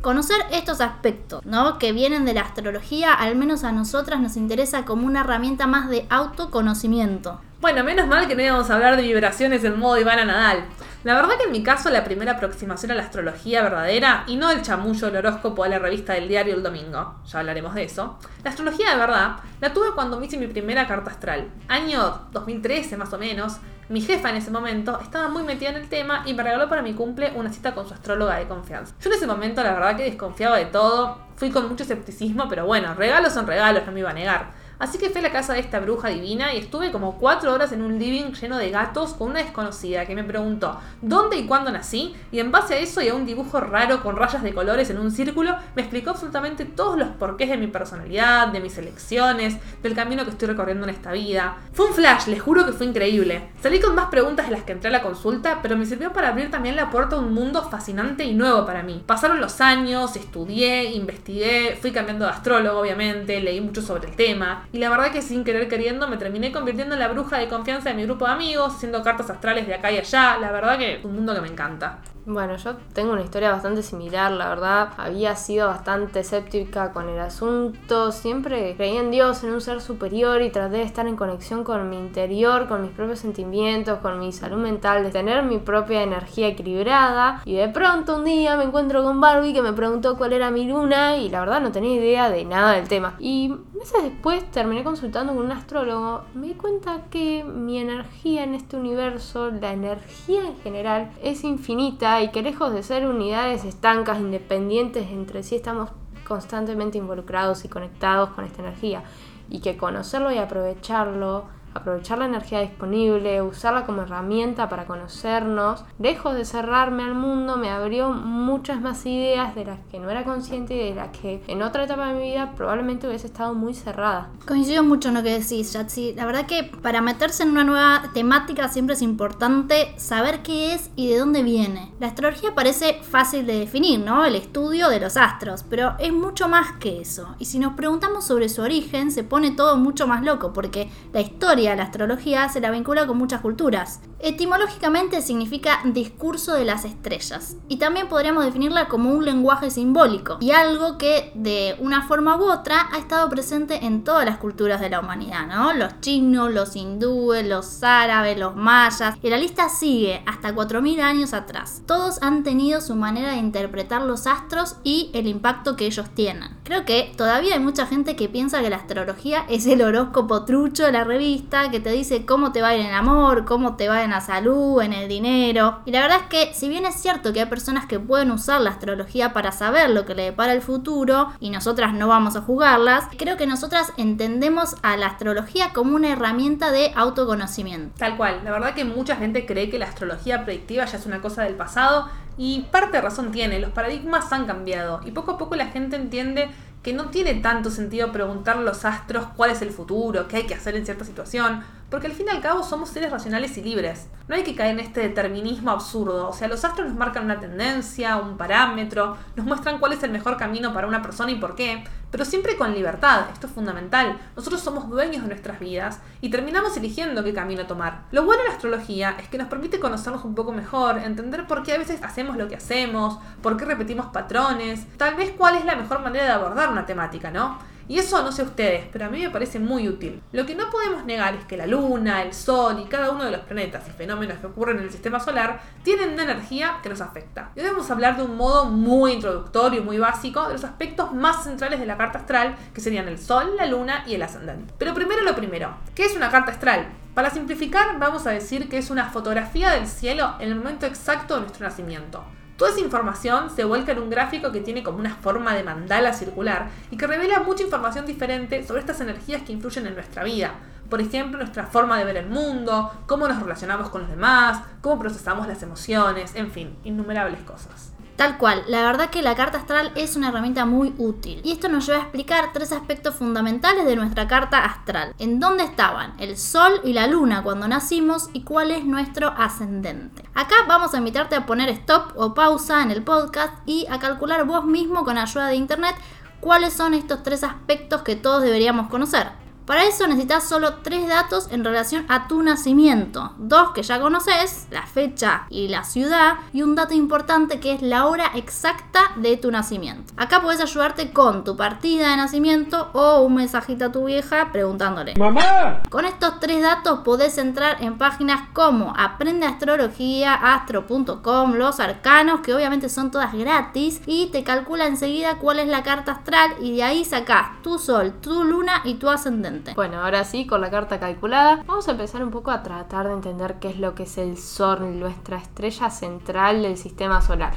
Conocer 0.00 0.38
estos 0.50 0.80
aspectos, 0.80 1.44
¿no? 1.44 1.78
Que 1.78 1.92
vienen 1.92 2.24
de 2.24 2.34
la 2.34 2.40
astrología, 2.42 3.14
al 3.14 3.36
menos 3.36 3.64
a 3.64 3.72
nosotras 3.72 4.20
nos 4.20 4.36
interesa 4.36 4.84
como 4.84 5.06
una 5.06 5.20
herramienta 5.20 5.66
más 5.66 5.88
de 5.88 6.06
autoconocimiento. 6.10 7.40
Bueno, 7.60 7.84
menos 7.84 8.08
mal 8.08 8.26
que 8.26 8.34
no 8.34 8.42
íbamos 8.42 8.68
a 8.68 8.74
hablar 8.74 8.96
de 8.96 9.02
vibraciones 9.02 9.62
en 9.62 9.78
modo 9.78 9.96
Ivana 9.96 10.24
Nadal. 10.24 10.64
La 11.04 11.14
verdad 11.14 11.36
que 11.36 11.44
en 11.46 11.52
mi 11.52 11.64
caso 11.64 11.90
la 11.90 12.04
primera 12.04 12.32
aproximación 12.32 12.92
a 12.92 12.94
la 12.94 13.02
astrología 13.02 13.62
verdadera, 13.62 14.22
y 14.28 14.36
no 14.36 14.50
el 14.52 14.62
chamullo 14.62 15.08
del 15.08 15.16
horóscopo 15.16 15.64
a 15.64 15.68
la 15.68 15.80
revista 15.80 16.12
del 16.12 16.28
diario 16.28 16.54
el 16.54 16.62
domingo, 16.62 17.16
ya 17.26 17.40
hablaremos 17.40 17.74
de 17.74 17.82
eso, 17.82 18.18
la 18.44 18.50
astrología 18.50 18.90
de 18.92 18.96
verdad 18.96 19.36
la 19.60 19.72
tuve 19.72 19.92
cuando 19.96 20.20
me 20.20 20.26
hice 20.26 20.36
mi 20.36 20.46
primera 20.46 20.86
carta 20.86 21.10
astral, 21.10 21.48
año 21.66 22.28
2013 22.30 22.96
más 22.96 23.12
o 23.12 23.18
menos, 23.18 23.56
mi 23.88 24.00
jefa 24.00 24.30
en 24.30 24.36
ese 24.36 24.52
momento 24.52 25.00
estaba 25.02 25.28
muy 25.28 25.42
metida 25.42 25.70
en 25.70 25.76
el 25.76 25.88
tema 25.88 26.22
y 26.24 26.34
me 26.34 26.44
regaló 26.44 26.68
para 26.68 26.82
mi 26.82 26.94
cumple 26.94 27.32
una 27.34 27.52
cita 27.52 27.74
con 27.74 27.86
su 27.88 27.94
astróloga 27.94 28.36
de 28.36 28.46
confianza. 28.46 28.94
Yo 29.00 29.10
en 29.10 29.16
ese 29.16 29.26
momento 29.26 29.62
la 29.62 29.72
verdad 29.72 29.96
que 29.96 30.04
desconfiaba 30.04 30.56
de 30.56 30.66
todo, 30.66 31.18
fui 31.34 31.50
con 31.50 31.68
mucho 31.68 31.82
escepticismo, 31.82 32.48
pero 32.48 32.64
bueno, 32.64 32.94
regalos 32.94 33.32
son 33.32 33.46
regalos, 33.48 33.84
no 33.84 33.92
me 33.92 34.00
iba 34.00 34.10
a 34.10 34.14
negar. 34.14 34.61
Así 34.82 34.98
que 34.98 35.10
fui 35.10 35.20
a 35.20 35.22
la 35.22 35.30
casa 35.30 35.52
de 35.52 35.60
esta 35.60 35.78
bruja 35.78 36.08
divina 36.08 36.52
y 36.52 36.56
estuve 36.56 36.90
como 36.90 37.16
cuatro 37.16 37.52
horas 37.52 37.70
en 37.70 37.82
un 37.82 38.00
living 38.00 38.32
lleno 38.32 38.58
de 38.58 38.68
gatos 38.72 39.14
con 39.14 39.30
una 39.30 39.38
desconocida 39.38 40.06
que 40.06 40.16
me 40.16 40.24
preguntó 40.24 40.76
dónde 41.00 41.36
y 41.36 41.46
cuándo 41.46 41.70
nací 41.70 42.16
y 42.32 42.40
en 42.40 42.50
base 42.50 42.74
a 42.74 42.78
eso 42.78 43.00
y 43.00 43.08
a 43.08 43.14
un 43.14 43.24
dibujo 43.24 43.60
raro 43.60 44.02
con 44.02 44.16
rayas 44.16 44.42
de 44.42 44.52
colores 44.52 44.90
en 44.90 44.98
un 44.98 45.12
círculo 45.12 45.54
me 45.76 45.82
explicó 45.82 46.10
absolutamente 46.10 46.64
todos 46.64 46.98
los 46.98 47.10
porqués 47.10 47.48
de 47.50 47.58
mi 47.58 47.68
personalidad, 47.68 48.48
de 48.48 48.58
mis 48.58 48.76
elecciones, 48.76 49.56
del 49.84 49.94
camino 49.94 50.24
que 50.24 50.30
estoy 50.30 50.48
recorriendo 50.48 50.82
en 50.82 50.90
esta 50.90 51.12
vida. 51.12 51.58
Fue 51.72 51.86
un 51.86 51.94
flash, 51.94 52.26
les 52.26 52.42
juro 52.42 52.66
que 52.66 52.72
fue 52.72 52.86
increíble. 52.86 53.50
Salí 53.62 53.78
con 53.78 53.94
más 53.94 54.06
preguntas 54.06 54.46
de 54.46 54.52
las 54.56 54.64
que 54.64 54.72
entré 54.72 54.88
a 54.88 54.92
la 54.92 55.02
consulta, 55.02 55.60
pero 55.62 55.76
me 55.76 55.86
sirvió 55.86 56.12
para 56.12 56.30
abrir 56.30 56.50
también 56.50 56.74
la 56.74 56.90
puerta 56.90 57.14
a 57.14 57.20
un 57.20 57.32
mundo 57.32 57.62
fascinante 57.70 58.24
y 58.24 58.34
nuevo 58.34 58.66
para 58.66 58.82
mí. 58.82 59.00
Pasaron 59.06 59.40
los 59.40 59.60
años, 59.60 60.16
estudié, 60.16 60.86
investigué, 60.86 61.78
fui 61.80 61.92
cambiando 61.92 62.24
de 62.24 62.32
astrólogo 62.32 62.80
obviamente, 62.80 63.40
leí 63.40 63.60
mucho 63.60 63.80
sobre 63.80 64.08
el 64.08 64.16
tema 64.16 64.66
y 64.72 64.78
la 64.78 64.88
verdad 64.88 65.12
que 65.12 65.22
sin 65.22 65.44
querer 65.44 65.68
queriendo 65.68 66.08
me 66.08 66.16
terminé 66.16 66.50
convirtiendo 66.50 66.94
en 66.94 67.00
la 67.00 67.08
bruja 67.08 67.38
de 67.38 67.48
confianza 67.48 67.90
de 67.90 67.94
mi 67.94 68.04
grupo 68.04 68.26
de 68.26 68.32
amigos, 68.32 68.74
haciendo 68.74 69.02
cartas 69.02 69.28
astrales 69.30 69.66
de 69.66 69.74
acá 69.74 69.92
y 69.92 69.98
allá. 69.98 70.38
La 70.38 70.50
verdad 70.50 70.78
que 70.78 70.96
es 70.96 71.04
un 71.04 71.14
mundo 71.14 71.34
que 71.34 71.40
me 71.40 71.48
encanta. 71.48 71.98
Bueno, 72.24 72.56
yo 72.56 72.76
tengo 72.94 73.12
una 73.12 73.22
historia 73.22 73.50
bastante 73.50 73.82
similar, 73.82 74.30
la 74.30 74.48
verdad. 74.48 74.90
Había 74.96 75.34
sido 75.34 75.66
bastante 75.66 76.20
escéptica 76.20 76.92
con 76.92 77.08
el 77.08 77.18
asunto. 77.18 78.12
Siempre 78.12 78.76
creí 78.76 78.96
en 78.96 79.10
Dios, 79.10 79.42
en 79.42 79.52
un 79.52 79.60
ser 79.60 79.80
superior 79.80 80.40
y 80.40 80.50
traté 80.50 80.76
de 80.76 80.82
estar 80.84 81.08
en 81.08 81.16
conexión 81.16 81.64
con 81.64 81.90
mi 81.90 81.98
interior, 81.98 82.68
con 82.68 82.82
mis 82.82 82.92
propios 82.92 83.18
sentimientos, 83.18 83.98
con 83.98 84.20
mi 84.20 84.30
salud 84.30 84.58
mental, 84.58 85.02
de 85.02 85.10
tener 85.10 85.42
mi 85.42 85.58
propia 85.58 86.04
energía 86.04 86.46
equilibrada. 86.46 87.42
Y 87.44 87.56
de 87.56 87.68
pronto 87.68 88.16
un 88.16 88.24
día 88.24 88.56
me 88.56 88.64
encuentro 88.64 89.02
con 89.02 89.20
Barbie 89.20 89.52
que 89.52 89.62
me 89.62 89.72
preguntó 89.72 90.16
cuál 90.16 90.32
era 90.32 90.52
mi 90.52 90.64
luna 90.64 91.16
y 91.16 91.28
la 91.28 91.40
verdad 91.40 91.60
no 91.60 91.72
tenía 91.72 91.96
idea 91.96 92.30
de 92.30 92.44
nada 92.44 92.74
del 92.74 92.86
tema. 92.86 93.16
Y 93.18 93.52
meses 93.82 94.02
después 94.04 94.48
terminé 94.52 94.84
consultando 94.84 95.34
con 95.34 95.44
un 95.44 95.50
astrólogo. 95.50 96.22
Me 96.34 96.46
di 96.46 96.54
cuenta 96.54 97.02
que 97.10 97.42
mi 97.42 97.78
energía 97.78 98.44
en 98.44 98.54
este 98.54 98.76
universo, 98.76 99.50
la 99.50 99.72
energía 99.72 100.46
en 100.46 100.56
general, 100.58 101.10
es 101.20 101.42
infinita 101.42 102.22
y 102.22 102.30
que 102.30 102.42
lejos 102.42 102.72
de 102.72 102.84
ser 102.84 103.08
unidades 103.08 103.64
estancas, 103.64 104.20
independientes 104.20 105.10
entre 105.10 105.42
sí, 105.42 105.56
estamos 105.56 105.90
constantemente 106.26 106.98
involucrados 106.98 107.64
y 107.64 107.68
conectados 107.68 108.30
con 108.30 108.44
esta 108.44 108.62
energía. 108.62 109.02
y 109.50 109.60
que 109.60 109.76
conocerlo 109.76 110.32
y 110.32 110.38
aprovecharlo 110.38 111.44
aprovechar 111.74 112.18
la 112.18 112.26
energía 112.26 112.60
disponible, 112.60 113.42
usarla 113.42 113.84
como 113.84 114.02
herramienta 114.02 114.68
para 114.68 114.86
conocernos, 114.86 115.84
lejos 115.98 116.34
de 116.34 116.44
cerrarme 116.44 117.04
al 117.04 117.14
mundo, 117.14 117.56
me 117.56 117.70
abrió 117.70 118.10
muchas 118.10 118.80
más 118.80 119.04
ideas 119.06 119.54
de 119.54 119.64
las 119.64 119.78
que 119.90 119.98
no 119.98 120.10
era 120.10 120.24
consciente 120.24 120.74
y 120.74 120.90
de 120.90 120.94
las 120.94 121.08
que 121.16 121.42
en 121.46 121.62
otra 121.62 121.84
etapa 121.84 122.08
de 122.08 122.14
mi 122.14 122.30
vida 122.30 122.52
probablemente 122.56 123.06
hubiese 123.06 123.26
estado 123.26 123.54
muy 123.54 123.74
cerrada. 123.74 124.30
Coincido 124.46 124.82
mucho 124.82 125.08
en 125.08 125.14
lo 125.14 125.22
que 125.22 125.38
decís, 125.38 125.72
Yatsi. 125.72 126.14
La 126.14 126.26
verdad 126.26 126.46
que 126.46 126.64
para 126.64 127.00
meterse 127.00 127.42
en 127.42 127.50
una 127.50 127.64
nueva 127.64 128.10
temática 128.12 128.68
siempre 128.68 128.94
es 128.94 129.02
importante 129.02 129.94
saber 129.96 130.42
qué 130.42 130.74
es 130.74 130.90
y 130.96 131.08
de 131.08 131.18
dónde 131.18 131.42
viene. 131.42 131.92
La 132.00 132.08
astrología 132.08 132.54
parece 132.54 133.00
fácil 133.02 133.46
de 133.46 133.58
definir, 133.58 134.00
¿no? 134.00 134.24
El 134.24 134.34
estudio 134.34 134.88
de 134.88 135.00
los 135.00 135.16
astros, 135.16 135.64
pero 135.68 135.94
es 135.98 136.12
mucho 136.12 136.48
más 136.48 136.72
que 136.78 137.00
eso. 137.00 137.34
Y 137.38 137.46
si 137.46 137.58
nos 137.58 137.74
preguntamos 137.74 138.26
sobre 138.26 138.48
su 138.48 138.62
origen, 138.62 139.10
se 139.10 139.24
pone 139.24 139.52
todo 139.52 139.76
mucho 139.76 140.06
más 140.06 140.22
loco, 140.22 140.52
porque 140.52 140.90
la 141.12 141.20
historia 141.20 141.61
la 141.62 141.84
astrología 141.84 142.48
se 142.48 142.60
la 142.60 142.70
vincula 142.70 143.06
con 143.06 143.18
muchas 143.18 143.40
culturas. 143.40 144.00
Etimológicamente 144.18 145.20
significa 145.20 145.80
discurso 145.84 146.54
de 146.54 146.64
las 146.64 146.84
estrellas 146.84 147.56
y 147.68 147.76
también 147.76 148.08
podríamos 148.08 148.44
definirla 148.44 148.88
como 148.88 149.10
un 149.10 149.24
lenguaje 149.24 149.70
simbólico 149.70 150.38
y 150.40 150.52
algo 150.52 150.96
que 150.96 151.32
de 151.34 151.76
una 151.80 152.06
forma 152.06 152.36
u 152.36 152.50
otra 152.50 152.88
ha 152.92 152.98
estado 152.98 153.28
presente 153.28 153.84
en 153.84 154.04
todas 154.04 154.24
las 154.24 154.36
culturas 154.36 154.80
de 154.80 154.90
la 154.90 155.00
humanidad, 155.00 155.46
¿no? 155.46 155.72
Los 155.72 156.00
chinos, 156.00 156.52
los 156.52 156.76
hindúes, 156.76 157.46
los 157.46 157.82
árabes, 157.82 158.38
los 158.38 158.54
mayas 158.54 159.16
y 159.22 159.30
la 159.30 159.38
lista 159.38 159.68
sigue 159.68 160.22
hasta 160.26 160.54
4.000 160.54 161.00
años 161.00 161.34
atrás. 161.34 161.82
Todos 161.86 162.22
han 162.22 162.44
tenido 162.44 162.80
su 162.80 162.94
manera 162.94 163.32
de 163.32 163.38
interpretar 163.38 164.02
los 164.02 164.26
astros 164.26 164.76
y 164.84 165.10
el 165.14 165.26
impacto 165.26 165.76
que 165.76 165.86
ellos 165.86 166.10
tienen. 166.14 166.50
Creo 166.64 166.84
que 166.84 167.12
todavía 167.16 167.54
hay 167.54 167.60
mucha 167.60 167.86
gente 167.86 168.16
que 168.16 168.28
piensa 168.28 168.62
que 168.62 168.70
la 168.70 168.76
astrología 168.76 169.44
es 169.48 169.66
el 169.66 169.82
horóscopo 169.82 170.44
trucho 170.44 170.84
de 170.84 170.92
la 170.92 171.04
revista 171.04 171.51
que 171.70 171.80
te 171.80 171.90
dice 171.90 172.24
cómo 172.24 172.50
te 172.52 172.62
va 172.62 172.74
en 172.74 172.86
el 172.86 172.94
amor, 172.94 173.44
cómo 173.44 173.76
te 173.76 173.88
va 173.88 174.02
en 174.04 174.10
la 174.10 174.20
salud, 174.22 174.80
en 174.80 174.94
el 174.94 175.08
dinero. 175.08 175.80
Y 175.84 175.90
la 175.90 176.00
verdad 176.00 176.20
es 176.22 176.26
que 176.28 176.54
si 176.54 176.68
bien 176.68 176.86
es 176.86 176.94
cierto 176.94 177.32
que 177.32 177.40
hay 177.40 177.46
personas 177.46 177.84
que 177.86 178.00
pueden 178.00 178.30
usar 178.30 178.60
la 178.62 178.70
astrología 178.70 179.32
para 179.34 179.52
saber 179.52 179.90
lo 179.90 180.06
que 180.06 180.14
le 180.14 180.24
depara 180.24 180.54
el 180.54 180.62
futuro 180.62 181.28
y 181.40 181.50
nosotras 181.50 181.92
no 181.92 182.08
vamos 182.08 182.36
a 182.36 182.40
jugarlas, 182.40 183.04
creo 183.18 183.36
que 183.36 183.46
nosotras 183.46 183.92
entendemos 183.98 184.76
a 184.82 184.96
la 184.96 185.06
astrología 185.06 185.72
como 185.74 185.94
una 185.94 186.12
herramienta 186.12 186.72
de 186.72 186.92
autoconocimiento. 186.94 187.94
Tal 187.98 188.16
cual, 188.16 188.40
la 188.44 188.50
verdad 188.50 188.74
que 188.74 188.84
mucha 188.84 189.16
gente 189.16 189.44
cree 189.44 189.68
que 189.68 189.78
la 189.78 189.86
astrología 189.86 190.44
predictiva 190.44 190.86
ya 190.86 190.96
es 190.96 191.06
una 191.06 191.20
cosa 191.20 191.42
del 191.42 191.54
pasado 191.54 192.08
y 192.38 192.62
parte 192.70 192.96
de 192.96 193.02
razón 193.02 193.30
tiene, 193.30 193.58
los 193.58 193.72
paradigmas 193.72 194.32
han 194.32 194.46
cambiado 194.46 195.00
y 195.04 195.10
poco 195.10 195.32
a 195.32 195.38
poco 195.38 195.54
la 195.54 195.66
gente 195.66 195.96
entiende 195.96 196.48
que 196.82 196.92
no 196.92 197.10
tiene 197.10 197.34
tanto 197.34 197.70
sentido 197.70 198.12
preguntar 198.12 198.56
a 198.56 198.60
los 198.60 198.84
astros 198.84 199.26
cuál 199.36 199.50
es 199.50 199.62
el 199.62 199.70
futuro, 199.70 200.26
qué 200.28 200.38
hay 200.38 200.46
que 200.46 200.54
hacer 200.54 200.74
en 200.76 200.84
cierta 200.84 201.04
situación, 201.04 201.62
porque 201.92 202.06
al 202.06 202.14
fin 202.14 202.24
y 202.26 202.30
al 202.34 202.40
cabo 202.40 202.62
somos 202.62 202.88
seres 202.88 203.10
racionales 203.10 203.54
y 203.58 203.62
libres. 203.62 204.08
No 204.26 204.34
hay 204.34 204.44
que 204.44 204.54
caer 204.54 204.70
en 204.70 204.80
este 204.80 205.02
determinismo 205.02 205.70
absurdo, 205.70 206.26
o 206.26 206.32
sea, 206.32 206.48
los 206.48 206.64
astros 206.64 206.88
nos 206.88 206.96
marcan 206.96 207.26
una 207.26 207.38
tendencia, 207.38 208.16
un 208.16 208.38
parámetro, 208.38 209.18
nos 209.36 209.44
muestran 209.44 209.78
cuál 209.78 209.92
es 209.92 210.02
el 210.02 210.10
mejor 210.10 210.38
camino 210.38 210.72
para 210.72 210.86
una 210.86 211.02
persona 211.02 211.32
y 211.32 211.34
por 211.34 211.54
qué, 211.54 211.84
pero 212.10 212.24
siempre 212.24 212.56
con 212.56 212.74
libertad, 212.74 213.26
esto 213.34 213.46
es 213.46 213.52
fundamental. 213.52 214.18
Nosotros 214.34 214.62
somos 214.62 214.88
dueños 214.88 215.20
de 215.20 215.28
nuestras 215.28 215.60
vidas 215.60 216.00
y 216.22 216.30
terminamos 216.30 216.74
eligiendo 216.78 217.22
qué 217.22 217.34
camino 217.34 217.66
tomar. 217.66 218.04
Lo 218.10 218.24
bueno 218.24 218.40
de 218.42 218.48
la 218.48 218.54
astrología 218.54 219.16
es 219.20 219.28
que 219.28 219.36
nos 219.36 219.48
permite 219.48 219.78
conocernos 219.78 220.24
un 220.24 220.34
poco 220.34 220.50
mejor, 220.50 220.96
entender 220.96 221.46
por 221.46 221.62
qué 221.62 221.74
a 221.74 221.78
veces 221.78 222.02
hacemos 222.02 222.38
lo 222.38 222.48
que 222.48 222.56
hacemos, 222.56 223.18
por 223.42 223.58
qué 223.58 223.66
repetimos 223.66 224.06
patrones, 224.06 224.86
tal 224.96 225.14
vez 225.14 225.34
cuál 225.36 225.56
es 225.56 225.66
la 225.66 225.76
mejor 225.76 226.00
manera 226.00 226.24
de 226.24 226.30
abordar 226.30 226.70
una 226.70 226.86
temática, 226.86 227.30
¿no? 227.30 227.58
Y 227.88 227.98
eso 227.98 228.22
no 228.22 228.32
sé 228.32 228.42
ustedes, 228.42 228.86
pero 228.92 229.06
a 229.06 229.08
mí 229.08 229.20
me 229.20 229.30
parece 229.30 229.58
muy 229.58 229.88
útil. 229.88 230.22
Lo 230.32 230.46
que 230.46 230.54
no 230.54 230.70
podemos 230.70 231.04
negar 231.04 231.34
es 231.34 231.44
que 231.44 231.56
la 231.56 231.66
Luna, 231.66 232.22
el 232.22 232.32
Sol 232.32 232.80
y 232.80 232.88
cada 232.88 233.10
uno 233.10 233.24
de 233.24 233.30
los 233.30 233.40
planetas 233.40 233.86
y 233.88 233.90
fenómenos 233.90 234.38
que 234.38 234.46
ocurren 234.46 234.78
en 234.78 234.84
el 234.84 234.90
sistema 234.90 235.20
solar 235.20 235.60
tienen 235.82 236.12
una 236.12 236.24
energía 236.24 236.78
que 236.82 236.88
nos 236.88 237.00
afecta. 237.00 237.50
Y 237.54 237.60
hoy 237.60 237.66
vamos 237.66 237.90
a 237.90 237.94
hablar 237.94 238.16
de 238.16 238.22
un 238.22 238.36
modo 238.36 238.66
muy 238.66 239.12
introductorio, 239.12 239.82
muy 239.82 239.98
básico, 239.98 240.46
de 240.46 240.54
los 240.54 240.64
aspectos 240.64 241.12
más 241.12 241.44
centrales 241.44 241.80
de 241.80 241.86
la 241.86 241.96
carta 241.96 242.18
astral, 242.18 242.56
que 242.72 242.80
serían 242.80 243.08
el 243.08 243.18
Sol, 243.18 243.56
la 243.56 243.66
Luna 243.66 244.04
y 244.06 244.14
el 244.14 244.22
ascendente. 244.22 244.72
Pero 244.78 244.94
primero 244.94 245.22
lo 245.22 245.34
primero, 245.34 245.76
¿qué 245.94 246.04
es 246.04 246.16
una 246.16 246.30
carta 246.30 246.52
astral? 246.52 246.86
Para 247.14 247.30
simplificar, 247.30 247.98
vamos 247.98 248.26
a 248.26 248.30
decir 248.30 248.68
que 248.70 248.78
es 248.78 248.90
una 248.90 249.10
fotografía 249.10 249.70
del 249.72 249.86
cielo 249.86 250.34
en 250.38 250.48
el 250.48 250.54
momento 250.54 250.86
exacto 250.86 251.34
de 251.34 251.42
nuestro 251.42 251.66
nacimiento. 251.66 252.24
Toda 252.56 252.70
esa 252.70 252.80
información 252.80 253.50
se 253.50 253.64
vuelca 253.64 253.92
en 253.92 253.98
un 253.98 254.10
gráfico 254.10 254.52
que 254.52 254.60
tiene 254.60 254.82
como 254.82 254.98
una 254.98 255.14
forma 255.16 255.54
de 255.54 255.62
mandala 255.62 256.12
circular 256.12 256.68
y 256.90 256.96
que 256.96 257.06
revela 257.06 257.40
mucha 257.40 257.64
información 257.64 258.06
diferente 258.06 258.66
sobre 258.66 258.80
estas 258.80 259.00
energías 259.00 259.42
que 259.42 259.52
influyen 259.52 259.86
en 259.86 259.94
nuestra 259.94 260.22
vida. 260.22 260.54
Por 260.88 261.00
ejemplo, 261.00 261.38
nuestra 261.38 261.66
forma 261.66 261.98
de 261.98 262.04
ver 262.04 262.18
el 262.18 262.26
mundo, 262.26 262.92
cómo 263.06 263.26
nos 263.26 263.40
relacionamos 263.40 263.88
con 263.88 264.02
los 264.02 264.10
demás, 264.10 264.60
cómo 264.82 264.98
procesamos 264.98 265.46
las 265.46 265.62
emociones, 265.62 266.34
en 266.34 266.50
fin, 266.50 266.76
innumerables 266.84 267.40
cosas. 267.42 267.92
Tal 268.16 268.38
cual, 268.38 268.62
la 268.68 268.82
verdad 268.82 269.10
que 269.10 269.22
la 269.22 269.34
carta 269.34 269.58
astral 269.58 269.90
es 269.94 270.16
una 270.16 270.28
herramienta 270.28 270.64
muy 270.64 270.94
útil. 270.98 271.40
Y 271.42 271.52
esto 271.52 271.68
nos 271.68 271.86
lleva 271.86 271.98
a 271.98 272.02
explicar 272.02 272.50
tres 272.52 272.72
aspectos 272.72 273.14
fundamentales 273.14 273.86
de 273.86 273.96
nuestra 273.96 274.28
carta 274.28 274.64
astral. 274.64 275.14
En 275.18 275.40
dónde 275.40 275.64
estaban 275.64 276.14
el 276.18 276.36
sol 276.36 276.80
y 276.84 276.92
la 276.92 277.06
luna 277.06 277.42
cuando 277.42 277.66
nacimos 277.68 278.28
y 278.32 278.42
cuál 278.42 278.70
es 278.70 278.84
nuestro 278.84 279.28
ascendente. 279.28 280.22
Acá 280.34 280.56
vamos 280.68 280.94
a 280.94 280.98
invitarte 280.98 281.36
a 281.36 281.46
poner 281.46 281.68
stop 281.70 282.12
o 282.16 282.34
pausa 282.34 282.82
en 282.82 282.90
el 282.90 283.02
podcast 283.02 283.54
y 283.66 283.86
a 283.90 283.98
calcular 283.98 284.44
vos 284.44 284.64
mismo 284.64 285.04
con 285.04 285.18
ayuda 285.18 285.48
de 285.48 285.56
internet 285.56 285.96
cuáles 286.40 286.72
son 286.72 286.92
estos 286.92 287.22
tres 287.22 287.44
aspectos 287.44 288.02
que 288.02 288.16
todos 288.16 288.42
deberíamos 288.42 288.88
conocer. 288.88 289.41
Para 289.66 289.84
eso 289.84 290.06
necesitas 290.06 290.48
solo 290.48 290.74
tres 290.82 291.08
datos 291.08 291.48
en 291.50 291.64
relación 291.64 292.04
a 292.08 292.26
tu 292.26 292.42
nacimiento. 292.42 293.32
Dos 293.38 293.70
que 293.70 293.82
ya 293.82 294.00
conoces, 294.00 294.66
la 294.70 294.86
fecha 294.86 295.46
y 295.50 295.68
la 295.68 295.84
ciudad, 295.84 296.34
y 296.52 296.62
un 296.62 296.74
dato 296.74 296.94
importante 296.94 297.60
que 297.60 297.72
es 297.72 297.82
la 297.82 298.06
hora 298.06 298.32
exacta 298.34 299.00
de 299.16 299.36
tu 299.36 299.50
nacimiento. 299.50 300.12
Acá 300.16 300.42
puedes 300.42 300.60
ayudarte 300.60 301.12
con 301.12 301.44
tu 301.44 301.56
partida 301.56 302.10
de 302.10 302.16
nacimiento 302.16 302.90
o 302.92 303.20
un 303.20 303.36
mensajito 303.36 303.86
a 303.86 303.92
tu 303.92 304.06
vieja 304.06 304.50
preguntándole. 304.52 305.14
¡Mamá! 305.16 305.82
Con 305.90 306.06
estos 306.06 306.40
tres 306.40 306.62
datos 306.62 307.00
podés 307.00 307.38
entrar 307.38 307.82
en 307.82 307.98
páginas 307.98 308.48
como 308.52 308.92
Aprende 308.96 309.46
Astrología, 309.46 310.34
astro.com, 310.34 311.54
Los 311.54 311.78
Arcanos, 311.78 312.40
que 312.40 312.54
obviamente 312.54 312.88
son 312.88 313.10
todas 313.10 313.32
gratis, 313.32 314.02
y 314.06 314.26
te 314.26 314.42
calcula 314.42 314.86
enseguida 314.86 315.38
cuál 315.38 315.60
es 315.60 315.68
la 315.68 315.82
carta 315.84 316.12
astral 316.12 316.54
y 316.60 316.76
de 316.76 316.82
ahí 316.82 317.04
sacás 317.04 317.62
tu 317.62 317.78
sol, 317.78 318.12
tu 318.20 318.44
luna 318.44 318.82
y 318.84 318.94
tu 318.94 319.08
ascendente. 319.08 319.51
Bueno, 319.74 320.02
ahora 320.02 320.24
sí, 320.24 320.46
con 320.46 320.60
la 320.60 320.70
carta 320.70 320.98
calculada, 321.00 321.62
vamos 321.66 321.88
a 321.88 321.92
empezar 321.92 322.22
un 322.22 322.30
poco 322.30 322.50
a 322.50 322.62
tratar 322.62 323.08
de 323.08 323.14
entender 323.14 323.56
qué 323.60 323.68
es 323.68 323.78
lo 323.78 323.94
que 323.94 324.04
es 324.04 324.18
el 324.18 324.36
Sol, 324.38 324.98
nuestra 324.98 325.38
estrella 325.38 325.90
central 325.90 326.62
del 326.62 326.76
sistema 326.76 327.22
solar. 327.22 327.52